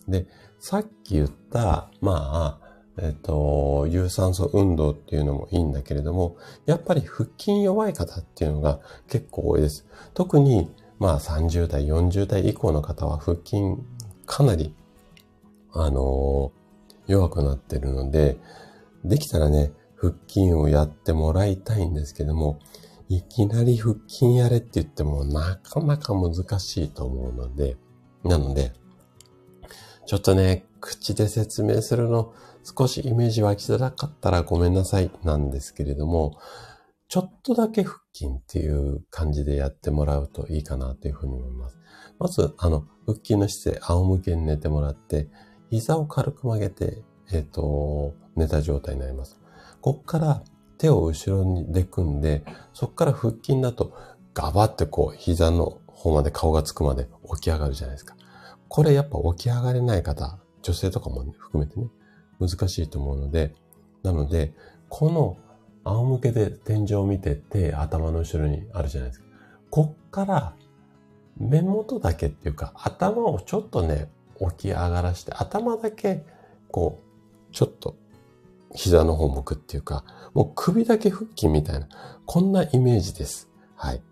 [0.07, 0.27] で、
[0.61, 8.79] さっき言った、まあ、えっ、と、有酸素運動っていうのもいいんだけれども、やっぱり腹筋弱い方っていうのが
[9.09, 9.87] 結構多いです。
[10.15, 13.63] 特に、まあ30代、40代以降の方は腹筋
[14.27, 14.75] かなり、
[15.73, 16.53] あの
[17.11, 18.39] 弱くなってるので、
[19.05, 22.59] できたらね、腹筋をやってもらいたいんですけども、
[23.09, 27.77] いきなり腹筋やれって言ってもなかなか難しいと思うので、
[28.25, 28.73] なので、
[30.07, 32.33] ちょっとね、口で説明するの
[32.65, 36.39] 少しイメージ湧きづらかったらごめんなさいなんですけれども、
[37.09, 41.79] ちょっとだけ腹筋っていう感じでやってもらうといいかなというふうに思います。
[42.21, 45.29] まず、あの、腹筋の姿勢、仰向けに寝てもらって、
[45.71, 47.03] 膝を軽く曲げて、
[47.33, 49.41] えっ、ー、と、寝た状態になります。
[49.81, 50.43] こっから
[50.79, 52.45] 手を後ろにで組んで、
[52.75, 53.93] そっから腹筋だと
[54.35, 58.17] ガバってこう膝の方まで顔がつくまで起き上がるじゃないですか。
[58.69, 61.89] これやっぱ起き上がれない方、女性とかも、ね、含めてね、
[62.41, 63.55] 難しいと思うので、
[64.03, 64.53] なので、
[64.89, 65.37] この
[65.85, 69.27] 仰向けで天井を見て手頭の後ろにあるじゃないですか。
[69.71, 70.55] こっから
[71.39, 74.11] 目元だけっていうか頭をちょっとね、
[74.51, 76.25] 起き上がらして、頭だけ、
[76.71, 77.01] こ
[77.51, 77.97] う、ちょっと、
[78.73, 81.89] 膝の方向くっていうか、もう首だけ腹筋みたいな、
[82.25, 83.51] こんなイメージです。
[83.75, 84.03] はい。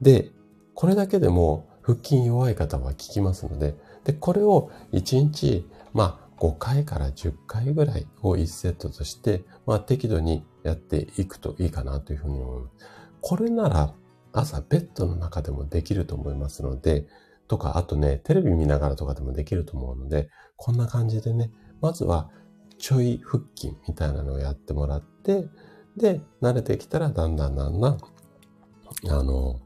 [0.00, 0.30] で、
[0.74, 3.74] これだけでも腹筋弱い方は効きますので、
[4.04, 12.86] で、これを1日、まあ、5回から10回ぐらいを1セットとして、まあ、適度にやっていくといいかなというふうに思います。
[13.20, 13.94] これなら、
[14.32, 17.06] 朝ベッドの中でもできると思いますので、
[17.48, 22.30] とか、あとね、テレビ見ながらとかでもできると思うので、こんな感じでね、まずは
[22.78, 25.48] ちょい腹筋みたいなのをやってもらって、
[25.96, 27.98] で、慣れてきたらだんだんだんだん、
[29.08, 29.60] あの、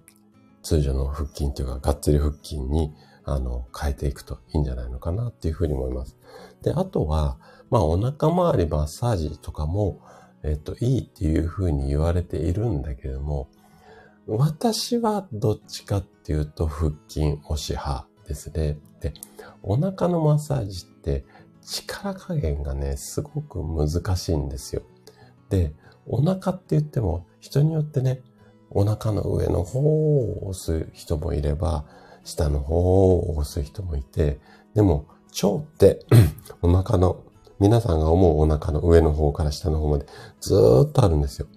[0.62, 2.92] 通常の腹筋っていうか、がっつり腹筋に、
[3.24, 6.16] あの、変えていくといいんじゃないのかなっていうふうに思います。
[6.62, 7.38] で、あとは、
[7.70, 10.00] まあ、お腹周りマッサージとかも、
[10.42, 13.48] えっと、いいっていうふうに言われているんだけども、
[14.32, 18.78] 私はどっちかっていうと腹筋押し派ですね。
[19.00, 19.12] で、
[19.60, 21.24] お腹のマッサージって
[21.62, 24.82] 力加減がね、すごく難しいんですよ。
[25.48, 25.72] で、
[26.06, 28.22] お腹って言っても人によってね、
[28.70, 31.84] お腹の上の方を押す人もいれば、
[32.22, 34.38] 下の方を押す人もいて、
[34.74, 35.06] でも
[35.42, 36.06] 腸って
[36.62, 37.24] お腹の
[37.58, 40.06] 皆さんが思うお腹の上の方から下の方まで
[40.40, 40.54] ず
[40.88, 41.48] っとあるんですよ。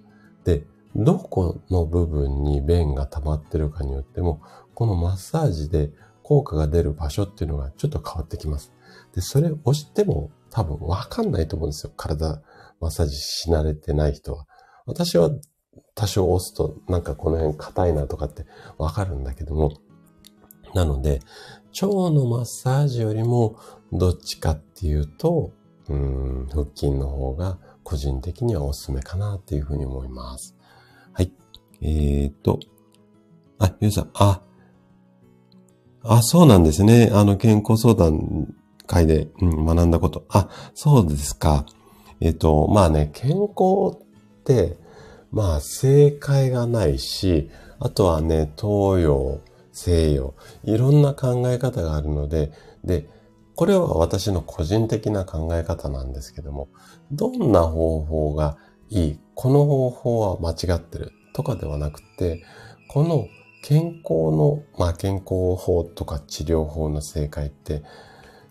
[0.44, 0.66] で、
[0.96, 4.40] どこの部分に便が溜まってるかによっても、
[4.74, 5.90] このマッサージで
[6.22, 8.72] 効果が出る場所っていうのがちょっと変わってきます。
[9.14, 11.92] で、それ押しても多分わかんないと思うんですよ。
[11.96, 12.42] 体
[12.80, 14.46] マッサージし慣れてない人は。
[14.86, 15.30] 私は
[15.94, 18.46] 多少押すとなんかこの辺硬いなとかって
[18.78, 19.72] わかるんだけども。
[20.74, 21.20] なので、
[21.80, 23.56] 腸のマッサージよりも
[23.92, 25.52] どっちかっていうと、
[25.88, 30.53] うん、腹筋の方が個人的にはおすすめかなっていうふうに思います。
[31.84, 32.22] はい。
[32.24, 32.60] えーと、
[33.58, 34.40] あ、ゆうさん、あ、
[36.02, 37.10] あ、そうなんですね。
[37.12, 38.54] あの、健康相談
[38.86, 40.24] 会で、うん、学んだこと。
[40.28, 41.66] あ、そうですか。
[42.20, 44.76] えっ、と、まあね、健康って、
[45.30, 49.40] まあ、正解がないし、あとはね、東洋、
[49.72, 52.52] 西洋、いろんな考え方があるので、
[52.84, 53.08] で、
[53.56, 56.68] これは私の個人的な考え方なんですけども、
[57.10, 58.56] どんな方法が
[58.90, 62.42] いい、この方法は間違ってるとかではなくて、
[62.88, 63.28] この
[63.62, 67.82] 健康の、まあ健康法とか治療法の正解って、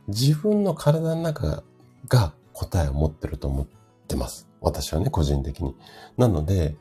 [0.07, 1.63] 自分の体の中
[2.07, 3.67] が答えを持ってると思っ
[4.07, 4.47] てます。
[4.61, 5.75] 私はね、個人的に。
[6.17, 6.75] なので、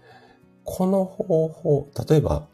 [0.64, 2.48] この方法、例えば、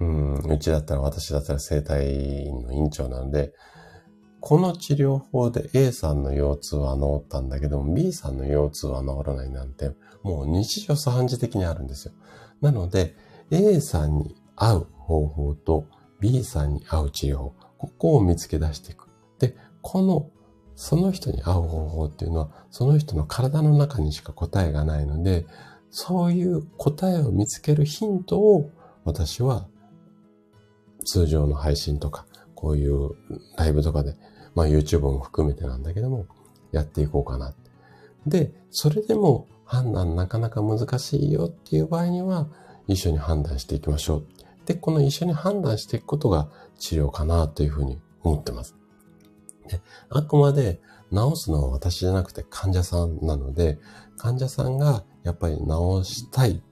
[0.00, 3.52] うん、うちだったら私だったら生体院の院長なので、
[4.40, 12.12] この治療法で A さんの腰痛は治ったんだけども B さんの腰痛は治らないなんて、もう日常茶飯事的にあるんですよ。
[12.64, 13.14] なので、
[13.50, 15.86] A さんに合う方法と
[16.18, 19.10] B さんに合う治療、ここを見つけ出していく。
[19.38, 20.30] で、この、
[20.74, 25.46] その人に合う方法っていうのは、その人の体の中にしか答えがないので、
[25.90, 28.70] そういう答えを見つけるヒントを
[29.04, 29.68] 私は
[31.04, 33.10] 通常の配信とか、こういう
[33.58, 34.16] ライブとかで、
[34.54, 36.26] まあ YouTube も含めてなんだけども、
[36.72, 37.54] やっていこうかな。
[38.26, 42.48] で、それでも判断なかなか難しいよっていう場合には、
[42.86, 44.26] 一緒に判断していきましょう。
[44.66, 46.48] で、この一緒に判断していくことが
[46.78, 48.76] 治療かなというふうに思ってます。
[49.68, 50.80] で、あくまで
[51.12, 53.78] 治すのは私じゃなくて患者さんなので、
[54.16, 55.64] 患者さんがやっぱり治
[56.04, 56.62] したい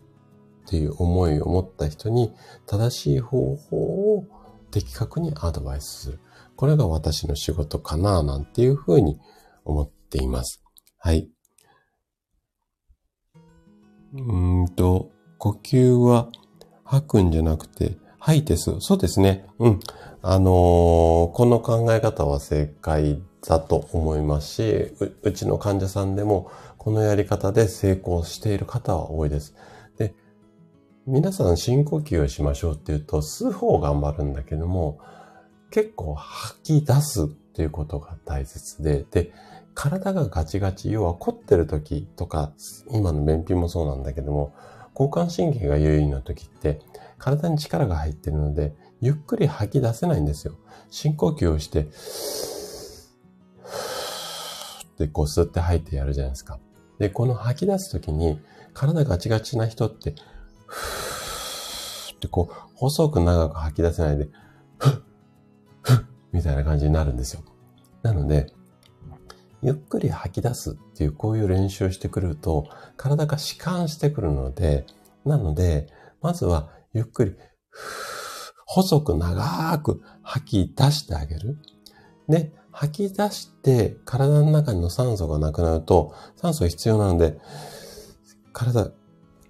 [0.64, 2.32] っていう思いを持った人に
[2.66, 3.76] 正しい方法
[4.16, 4.26] を
[4.70, 6.20] 的確にアドバイスする。
[6.56, 9.18] これが私の仕事かななんていうふうに
[9.64, 10.62] 思っています。
[10.98, 11.28] はい。
[14.14, 16.28] うんと、呼吸は
[16.84, 18.80] 吐くんじゃなくて吐いて吸う。
[18.80, 19.46] そうですね。
[19.58, 19.80] うん。
[20.22, 20.52] あのー、
[21.32, 24.62] この考え方は正解だと思いますし
[25.00, 29.56] う、うちの患者さんでもこのやり方で成功している方は多いです。
[29.98, 30.14] で、
[31.06, 35.00] 皆さん深呼吸をしましょうって言うと、吸う方頑張るんだけども、
[35.70, 39.32] 結構吐き出すっていうことが大切で、で、
[39.74, 42.52] 体がガチガチ、要は凝ってる時とか、
[42.90, 44.54] 今の便秘もそうなんだけども、
[44.94, 46.80] 交感神経が優位な時って、
[47.18, 50.54] 体に力が入ってるので、ゆっくり吐き出せないんですよ。
[50.90, 51.86] 深呼吸をして、っ
[54.96, 56.58] てこう吸って吐いてやるじゃないですか。
[56.98, 58.40] で、この吐き出すときに、
[58.74, 60.14] 体ガチガチな人って、っ
[62.20, 64.28] てこう、細く長く吐き出せないで、
[64.78, 64.92] ふっ、
[65.82, 65.96] ふっ、
[66.32, 67.42] みたいな感じになるんですよ。
[68.02, 68.52] なので、
[69.62, 74.86] ゆっくり吐き出すっていうこういう練習をしてくると、体が弛緩してくるので、
[75.24, 75.86] なので、
[76.20, 77.36] まずはゆっくり、
[78.66, 81.58] 細く長く吐き出してあげる。
[82.28, 87.38] で、吐き出して体の中の酸素がなくなると、酸素必要なので、
[88.52, 88.90] 体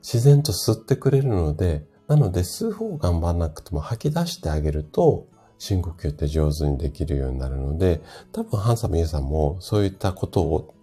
[0.03, 5.27] 自然と吸ってくれるので、なので吸う方を頑張らなくても吐き出してあげると、
[5.63, 8.03] 深呼吸って上手にできるようになるので、
[8.33, 10.75] 多分ハンサムユーさんもそういったことを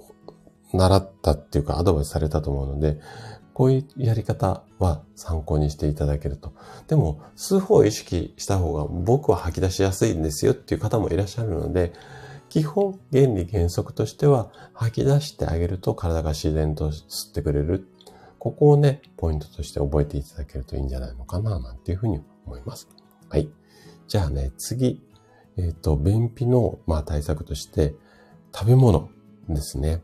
[0.72, 2.98] 習ったっていうかアドバイスされたと思うので、
[3.54, 6.54] こういうやり方は参考にしていただけると。
[6.88, 11.92] でも、数法を意識した方が僕は吐き出しやすいんですよっていう方もいらっしゃるので、
[12.48, 17.86] 基本原理原則としては吐き出してあげると体が自然と吸ってくれる。
[18.38, 22.88] ここをね、ポイントとして覚えていただけるといいんじゃないのかな、なんていうふうに思います。
[23.28, 23.50] はい。
[24.10, 25.02] じゃあね、次。
[25.56, 27.94] えっ、ー、と、便秘の、まあ、対策として、
[28.54, 29.10] 食べ物
[29.48, 30.02] ですね。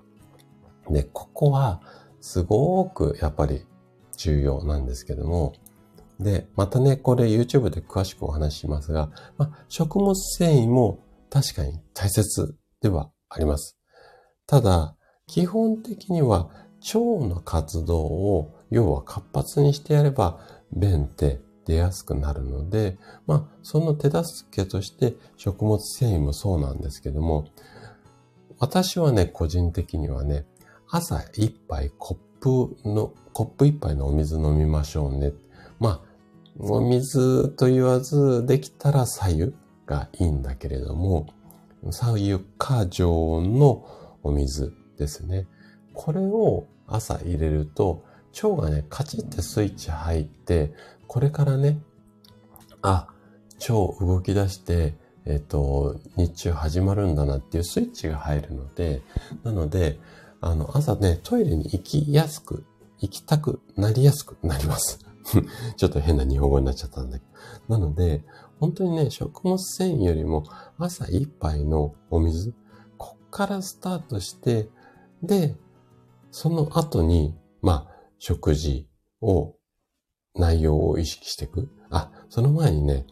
[0.90, 1.82] で、ここは、
[2.22, 3.66] すごくやっぱり
[4.16, 5.54] 重要なんですけども、
[6.20, 11.00] で、またね、これ YouTube で詳しくお話ししますが、まあ、食物繊維も
[11.32, 13.78] 確かに大切ではあります。
[14.46, 14.96] ただ、
[15.26, 16.52] 基本的には
[16.94, 20.40] 腸の活動を要は活発にしてやれば
[20.72, 22.98] 便って出やすくなるので、
[23.28, 27.48] まあ、その手助けとして食物繊維もそうなんですけども、
[28.60, 30.46] 私はね、個人的にはね、
[30.90, 35.34] 朝一杯コップの、コップ一杯のお水飲みましょうね。
[35.80, 36.16] まあ、
[36.60, 39.54] お水と言わず、できたら左右
[39.86, 41.28] がいいんだけれども、
[41.92, 43.86] 左右か常温の
[44.24, 45.48] お水ですね。
[45.94, 48.04] これを朝入れると、
[48.44, 50.74] 腸がね、カチッてスイッチ入って、
[51.16, 51.80] これからね、
[52.82, 53.08] あ、
[53.70, 53.74] 腸
[54.06, 59.02] 動き出して、えっ、と、日中始まるんだなっていうスイッチが入るので、
[59.46, 59.98] なので、
[60.42, 62.66] あの、朝ね、トイレに行きやすく、
[63.00, 65.00] 行きたくなりやすくなります。
[65.78, 67.24] ちょっと変な日本語になっちゃったんだけ
[67.70, 67.78] ど。
[67.78, 68.26] なので、
[68.60, 70.44] 本当にね、食物繊維よりも
[70.78, 72.54] 朝一杯のお水、
[72.98, 74.70] こっからスタートして、
[75.24, 75.56] で、
[76.30, 78.90] その後に、まあ、食事
[79.22, 79.56] を、
[80.36, 81.70] 内容を意識していく？
[81.90, 83.06] あ、その前にね、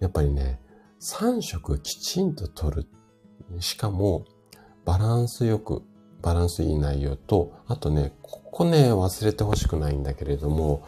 [0.00, 0.60] やっぱりね、
[1.00, 2.88] 3食きちんと取る。
[3.60, 4.24] しかも、
[4.84, 5.82] バランスよく、
[6.22, 10.86] バランスいい内容と、あとね、ここね、忘れてほしくないんだけれども、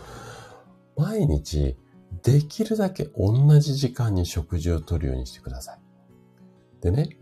[0.97, 1.77] 毎日、
[2.23, 5.81] できるだけ同じ時間に食事をとるようにしてください。
[6.81, 7.17] でね、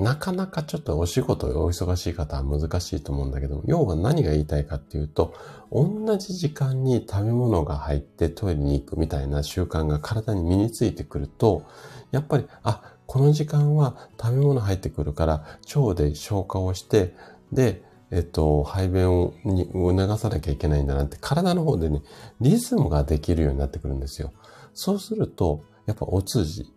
[0.00, 5.34] なかなかちょっとお仕事お忙しい方は難しいと思うんだけど、要は何が言いたいかっていうと、
[5.70, 11.62] 同じ時間に食べ物が入ってトイレに行くみたいな習慣が体に身についてくると、
[12.10, 17.14] やっぱり、あ、この時間は食べ物入ってくるから腸で消化をして、
[17.52, 22.02] で、えっと、排便をに促さなきゃいけないんだなって体の方でね、
[22.40, 24.32] リズムができるようになってくるんですよ。
[24.72, 26.72] そうすると、やっぱお通じ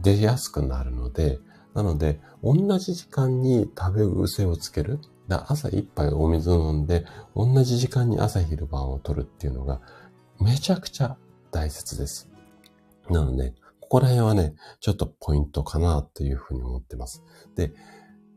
[0.00, 1.38] 出やすくなるので、
[1.74, 5.00] なので、同じ時間に食べ癖をつける。
[5.28, 9.80] 朝一杯お水を飲んで、同じ時間に朝昼晩を取るっていうのが、
[10.40, 11.16] めちゃくちゃ
[11.50, 12.30] 大切です。
[13.10, 17.22] なので、ここら辺はね、ちょっとポイントかなというふうに思ってます。
[17.56, 17.72] で、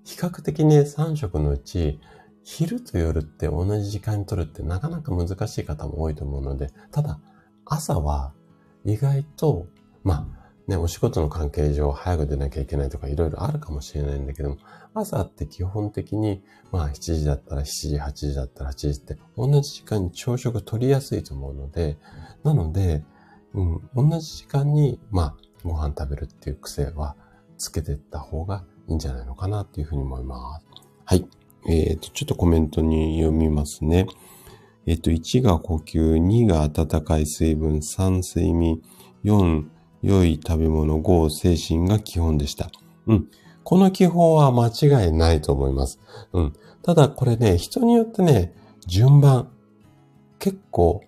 [0.04, 2.00] 比較的ね、3食のうち、
[2.44, 7.20] 昼と夜って同じ時間に取るってなかなか難しい方も多いと思うので、ただ、
[7.66, 8.34] 朝は
[8.86, 9.68] 意外と、
[10.04, 10.37] まあ、
[10.68, 14.58] ね、お仕事の関係上早く出なきゃいけないとかいろいろあるかもしれないんだけども、
[14.94, 21.98] 朝って基本的に、まあ7時だったら7時、8時だったら8時って同じ時間に朝食取りやすいと思うので、
[22.44, 23.04] なので、
[23.54, 27.16] うん、同じ時間に、まあご飯食べるっていう癖は
[27.58, 30.66] つけていった方がいいんじゃないのかなっていうふうに思います。
[31.06, 31.26] はい。
[31.68, 34.08] えっ、ー、と、ちょっとコメントに読みますね。
[34.86, 38.82] えっ、ー、と、1が呼吸、2が温かい水分、3睡眠、
[39.24, 42.70] 4良い食べ物、5、精神が基本でした。
[43.08, 43.28] うん。
[43.64, 46.00] この基本は間違いないと思います。
[46.34, 46.54] うん。
[46.84, 48.54] ただこれね、人によってね、
[48.86, 49.50] 順番、
[50.40, 51.02] 結構、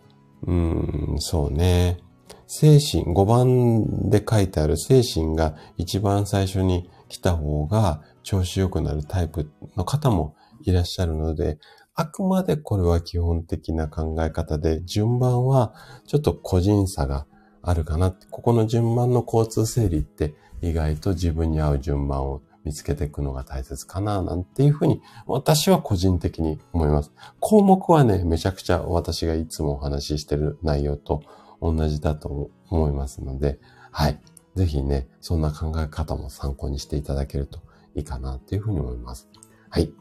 [0.45, 1.99] うん、そうね。
[2.47, 11.59] 精神、5番で書いてある精神が一番最初に来た方が調子良くなるタイプの方もいらっしゃるので、
[11.95, 15.73] あくまでこれは基本的な考え方で、順番は
[16.07, 17.25] ちょっと個人差が
[17.69, 27.11] あるかな、ここの順番の交通整理って意外と自分に合う順番を見つけていくのが大切かな、なんていうふうに私は個人的に思います。
[27.39, 31.21] 項目はね、めちゃくちゃ私がいつもお話ししてる内容と
[31.61, 33.59] 同じだと思いますので、
[33.91, 34.19] はい。
[34.55, 37.59] ぜひね、そんな考え方も参考にしていただけると
[37.93, 39.29] いいかなっていうふうに思います。
[39.69, 39.93] はい。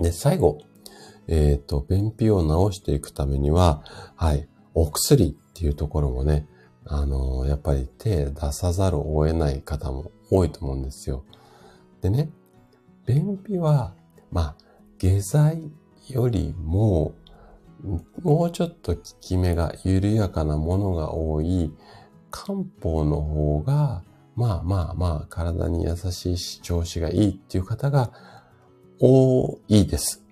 [0.00, 0.58] で、最後、
[1.26, 3.82] えっ、ー、と、便秘を治していくためには、
[4.14, 6.46] はい、お薬っていうところもね、
[6.88, 11.24] あの、やっぱり手出さざるを得ない方も多いと思うんですよ。
[12.00, 12.30] でね、
[13.06, 13.94] 便秘は、
[14.30, 14.56] まあ、
[14.98, 15.70] 下剤
[16.08, 17.14] よりも、
[18.22, 21.72] もうちょっと効き目が緩やかなものが多い
[22.30, 24.02] 漢方の方が、
[24.34, 28.12] まあまあまあ、体に優しいし、調子がいいっていう方が
[29.00, 30.22] 多いです。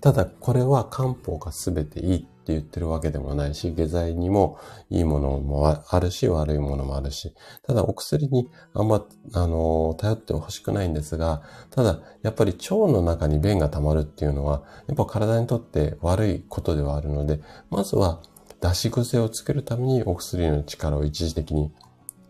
[0.00, 4.58] ただ、これは漢方が全ていいって言ってるわけでもないし、下剤にも
[4.90, 17.40] いいものもあるし、悪いものもあるし、ただお薬にあんま、あの、頼ってほしくないんですが、ただ、やっぱり腸の中に便が溜まるっていうのは、やっぱ体にとって悪いことではあるので、
[17.70, 18.20] まずは
[18.60, 21.72] 出し癖をつけるためにお薬の力を一時的に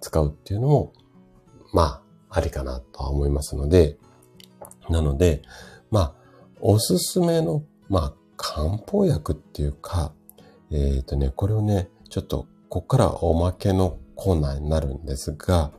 [0.00, 0.92] 使うっていうのも、
[1.72, 3.98] まあ、ありかなとは思いますので、
[4.88, 5.42] なので、
[5.90, 6.14] まあ、
[6.60, 10.12] おすすめの、まあ、漢方薬っていうか、
[10.70, 15.72] えっ、ー、とね、これをね、ちょっと、ここからおまけのコーナーになるんですが、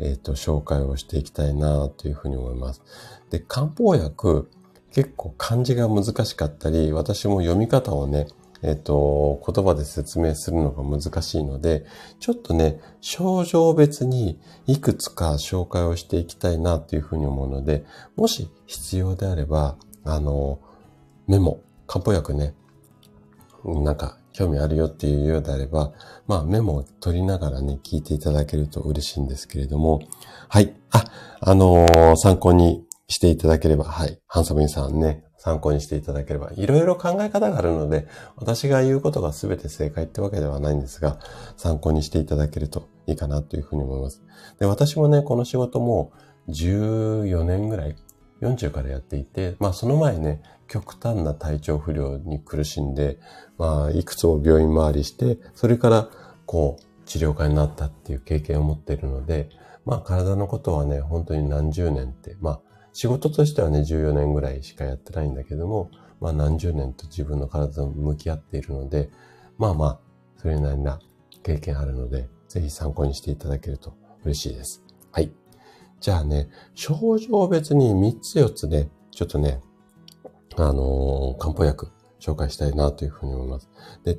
[0.00, 2.82] えっ、ー、と、紹介をしていきたいなというふうに思います。
[3.30, 4.50] で、漢方薬、
[4.92, 8.26] 結構漢字が難しかったり、私も読み方をね、
[8.62, 11.84] えっ、と、言葉で説明するのが難しいので、
[12.18, 17.84] ちょっとね、症状別にいくつか紹介をしていきたいなというふうに思うので、
[18.16, 20.58] もし必要であれば、あの、
[21.28, 21.60] メモ、
[21.92, 22.54] 漢方薬ね、
[23.66, 25.92] なんか興味あるよっていうようであれば、
[26.26, 30.00] まあメモを取りながらね、聞いていただけると嬉しいんですけれども、
[30.48, 30.74] はい。
[30.90, 31.04] あ、
[31.40, 34.18] あのー、参考にしていただければ、はい。
[34.26, 41.18] ハンサムインさんね、参考にしていただければ、いろいろ考え方があるので、私が言うことが全て正解ってわけではないんですが、
[41.58, 44.22] 参考にしていただけるといいかなというふうに思います。
[44.58, 46.10] で、私もね、この仕事も
[46.48, 47.96] 14年ぐらい、
[48.40, 53.18] 40からやっていて、まあその前ね、極端な体調不良に苦しんで、
[53.58, 56.08] まあいくつも病院回りして、それから
[56.46, 59.48] こう治療家になったっていう経験を持っているので、
[59.84, 62.60] まあ体のことはね、本当に何十年って、まあ
[62.92, 65.90] 仕事としてはね、14年ぐらいしかやってないんだけども、
[66.20, 69.10] まあ何十年と自分の体と向き合っているので、
[69.58, 70.00] まあまあ、
[70.38, 70.98] それなりな
[71.42, 73.94] 経験あるので、ぜひ参考にしていただけると
[74.24, 74.82] 嬉しいです。
[75.10, 75.32] はい。
[76.00, 79.60] じゃあね、症状別に3つ4つね、ちょっとね、
[80.56, 81.90] あの、漢方薬
[82.20, 83.68] 紹介したいなというふうに思います。
[84.04, 84.18] で、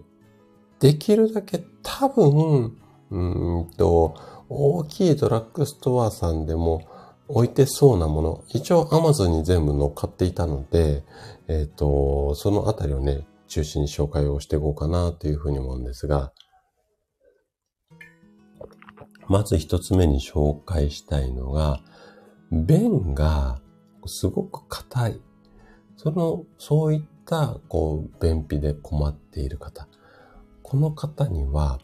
[0.80, 2.78] できるだけ多分、
[3.12, 3.18] う
[3.62, 4.16] んと、
[4.50, 6.82] 大きいドラッグストアさんでも
[7.28, 11.04] 置いてそうなもの、一応 Amazon に全部乗っかっていたので、
[11.48, 16.34] えっ、ー、と、そのあたりをね、中心に紹介をしていこうかなというふうに思うんですが、
[19.28, 21.80] まず一つ目に紹介したいのが、
[22.52, 23.62] 便が
[24.06, 25.22] すごく硬い。
[26.04, 29.88] その、そういった、こう、便秘で困っている方。
[30.62, 31.80] この方には、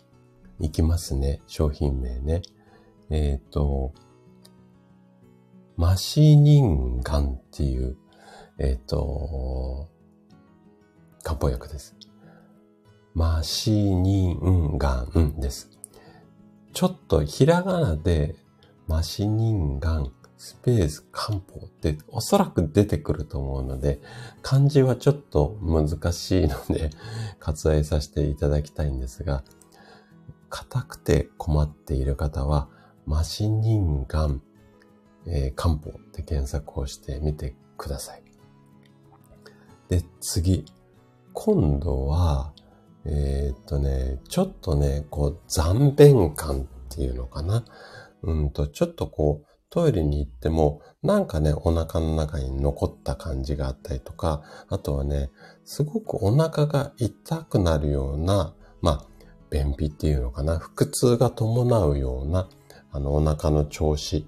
[0.59, 1.39] いきますね。
[1.47, 2.41] 商品名ね。
[3.09, 3.93] えっ、ー、と、
[5.78, 7.95] マシニンガンっていう、
[8.57, 9.88] えっ、ー、と、
[11.24, 11.95] 漢方薬です。
[13.13, 15.70] マシニンガンです。
[16.74, 18.36] ちょっとひらがなで
[18.86, 23.99] マシニンガンスペース漢方っておそらく出てくると思うので、
[24.41, 26.91] 漢字はちょっと難しいので
[27.41, 29.43] 割愛させていただきたいんですが、
[30.47, 32.69] 硬くて困っている方は、
[33.05, 34.41] マシニンガン、
[35.25, 38.23] えー、漢方って検索をしてみてください。
[39.89, 40.63] で、次。
[41.33, 42.53] 今度は、
[43.03, 47.65] えー、っとね、ちょっとね、こう、残便感っていうのかな。
[48.23, 55.30] うんと、ちょっとこう、トイレに行っても、なんかね、お腹の中に残った感じがあったりとか、あとはね、
[55.63, 59.05] すごくお腹が痛くなるような、まあ、
[59.51, 62.49] 便秘っていうのかな、腹痛が伴うような、
[62.91, 64.28] あの、お腹の調子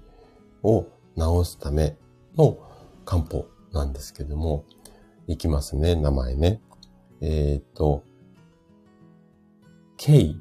[0.62, 0.86] を
[1.16, 1.96] 治すため
[2.36, 2.58] の
[3.04, 4.64] 漢方なんですけども、
[5.26, 6.60] いきますね、名前ね。
[7.20, 8.04] えっ、ー、と、
[9.96, 10.36] K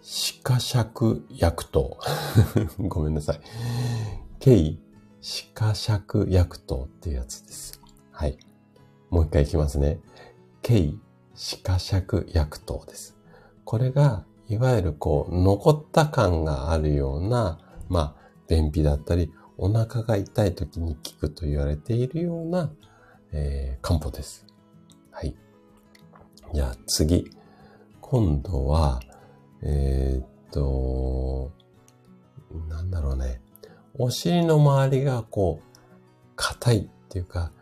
[0.00, 1.98] 歯科尺薬糖。
[2.78, 3.40] ごめんなさい。
[4.44, 4.76] K
[5.22, 7.80] 歯科尺薬糖っていうやつです。
[8.12, 8.36] はい。
[9.08, 10.00] もう一回いきますね。
[10.60, 10.92] K
[11.34, 13.16] 歯科尺薬糖です。
[13.64, 22.70] これが、いわゆるこう、残った感があるような、まあ、便秘だったり、お腹が痛い時に効くと言われているような、
[23.32, 24.44] えー、漢方です。
[25.10, 25.34] はい。
[26.52, 27.30] じゃあ次。
[28.02, 29.00] 今度は、
[29.62, 31.50] えー、っと、
[32.68, 33.40] なんだろうね。
[33.96, 35.78] お尻の周りがこう、
[36.36, 37.52] 硬いっていうか、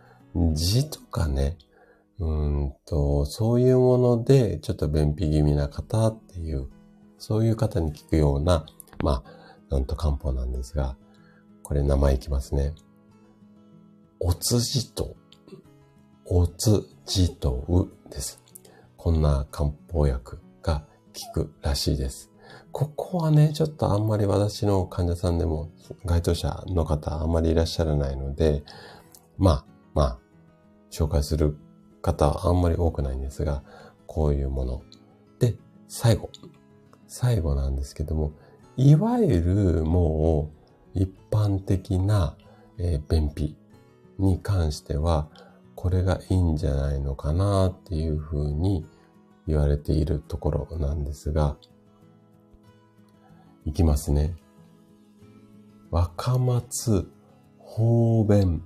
[0.55, 1.59] 字とかね、
[2.18, 6.68] うんと、そういうもので、ちょっと便秘気味な方っていう、
[7.18, 8.64] そういう方に効くような、
[9.03, 10.97] まあ、なんと漢方なんですが、
[11.62, 12.74] これ名前いきますね。
[14.20, 15.16] おつじと、
[16.24, 18.43] おつじとうです。
[18.97, 20.85] こんな漢方薬が
[21.35, 22.32] 効くらしいです。
[22.73, 25.71] ここはね、ちょっとあんまり私の患者さんでも、
[26.05, 28.65] 該当者の方あんまりいらっしゃらないので、
[29.37, 30.19] まあ、まあ、
[30.91, 31.57] 紹介する
[32.01, 33.63] 方はあんまり多くないんですが、
[34.07, 34.83] こういうもの。
[35.39, 35.57] で、
[35.89, 36.31] 最後。
[37.07, 38.33] 最後なんですけども、
[38.77, 40.51] いわゆるも
[40.95, 42.37] う一般的な、
[42.79, 43.57] えー、便秘
[44.19, 45.29] に関しては、
[45.75, 48.87] これがいいんじゃないのかなっていうふうに
[49.47, 51.57] 言われているところなんですが、
[53.65, 54.35] いきますね。
[55.91, 57.11] 若松
[57.59, 58.63] 方便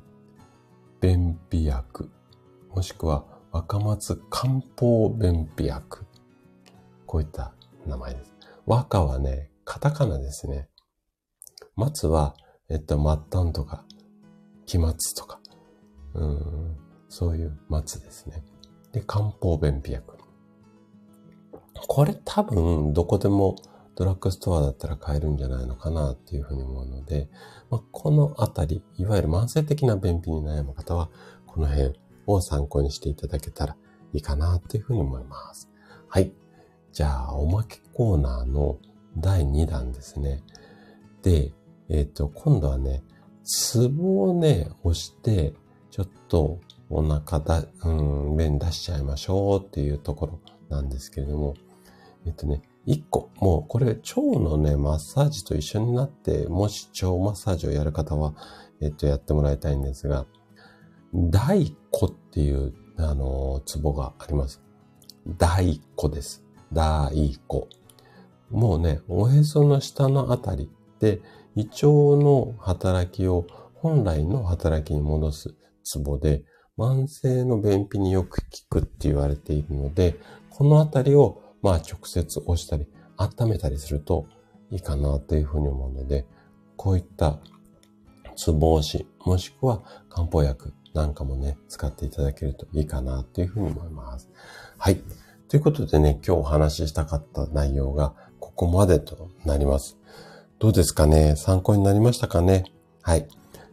[1.01, 2.11] 便秘薬、
[2.71, 6.07] もしくは若松漢方便秘薬。
[7.07, 7.53] こういった
[7.87, 8.35] 名前です。
[8.65, 10.69] 和歌はね、カタカナですね。
[11.77, 12.35] 松は、
[12.69, 13.85] えっと、末端とか、
[14.65, 15.41] 期末とか、
[16.15, 16.77] うん、
[17.09, 18.43] そういう松ですね。
[18.93, 20.17] で、漢方便秘薬。
[21.87, 23.57] これ多分どこでも
[23.97, 27.29] ドラッグストアだったら買えるんじゃないのかなっていうふうに思うので、
[27.71, 31.09] まあ、このあたり、いわゆる慢性的な便秘に悩む方は、
[31.47, 33.77] この辺を参考にしていただけたら
[34.13, 35.71] いいかなっていうふうに思います。
[36.09, 36.31] はい。
[36.93, 38.79] じゃあ、おまけコーナーの
[39.17, 40.43] 第2弾ですね。
[41.23, 41.53] で、
[41.89, 43.03] えっ、ー、と、今度はね、
[43.45, 45.55] ツボをね、押して、
[45.91, 51.55] ちょっとお腹だ、うん、便出しちゃいましょうっていうところなんですけれども、
[52.27, 58.35] えっ、ー、とね、1個、もうこれ腸のね、マッサージと一緒になって、もし腸マッサージをやる方は、
[58.81, 60.27] えっ、と、やってもらいたいんですが、
[61.13, 64.63] 大骨っていう、あの、ツボがあります。
[65.27, 66.45] 大骨です。
[66.73, 67.67] 大骨。
[68.51, 70.71] もうね、おへその下のあたり
[71.01, 71.21] で、
[71.57, 76.45] 胃腸の働きを本来の働きに戻すツボで、
[76.79, 80.17] 慢性の便秘によく効くって言われているので、
[80.51, 82.87] このあたりをまあ直接押したり、
[83.17, 84.27] 温めたりすると
[84.71, 86.27] いいかなというふうに思うので、
[86.77, 87.39] こういった
[88.37, 94.31] ツボ押し、もしくは漢方薬なんかもね、使っていただけるといいかなというふうに思います。
[94.79, 95.01] はい。
[95.49, 99.97] ということでね、今日お話ししたかった内容がここまでとなります。
[100.59, 101.37] どうですかね？
[101.37, 102.65] 参考になりましたかね？
[103.03, 103.29] はい。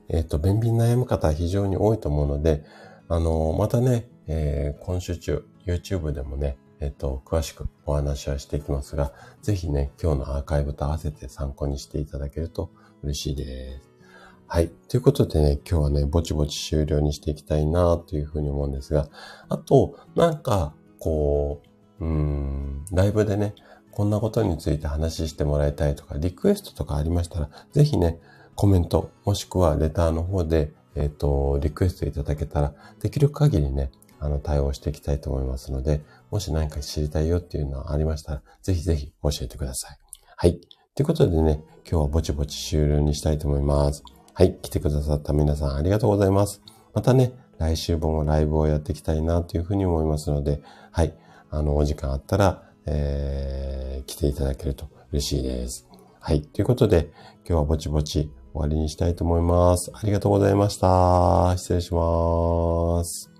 [0.09, 2.63] えっ、ー、と、便秘に悩む方は非常に多いと思うので、
[3.07, 12.71] あのー、またね、えー、今週中、YouTube でもね、えっ、と、詳しくお話はしていきますが、ぜひね、今日のアーカイブと合わせて参考にしていただけると
[13.03, 13.89] 嬉しいです。
[14.47, 14.69] はい。
[14.89, 19.07] ということでね、今日はね、ぼちぼち終了にしていきたいなというふうに思うんですが、
[19.47, 21.61] あと、なんか、こ
[22.01, 23.55] う、うん、ライブでね、
[23.91, 28.19] こんなことについて話してもらいたいとか、リクエストとかありましたら、ぜひね、
[28.55, 36.01] コメント、もしくはレターの方で、えっ、ー、と、リクエストいただけたら、できる限りね、あの、対応していきたいと思いますので、
[36.34, 39.97] もし何か知りたいよっていうのはありましたら、ぜひぜひ教えてください。
[40.36, 40.59] はい。
[40.95, 44.03] ということでね、今日はぼちぼち終了にしたいと思います。
[44.34, 44.57] はい。
[44.63, 46.63] 来てくださった皆さんありがとうございます。
[46.95, 51.13] またね、来週もライブをやっていきたいなというふうに思いますので、はい。
[51.51, 55.88] あの、お時間あったら、えー、来ていただけると嬉しいです。
[56.19, 56.41] はい。
[56.41, 57.11] ということで、
[57.47, 59.91] 今日はぼちぼち終わりにしたいと思います。
[59.93, 61.53] ありがとうございました。
[61.57, 63.32] 失礼します。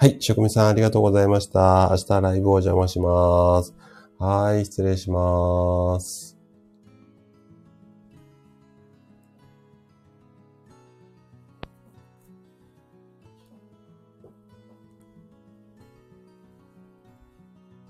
[0.00, 0.10] はい。
[0.20, 1.88] 職務さんありがとうございました。
[1.90, 3.74] 明日ライブお邪魔します。
[4.16, 4.64] はい。
[4.64, 6.27] 失礼します。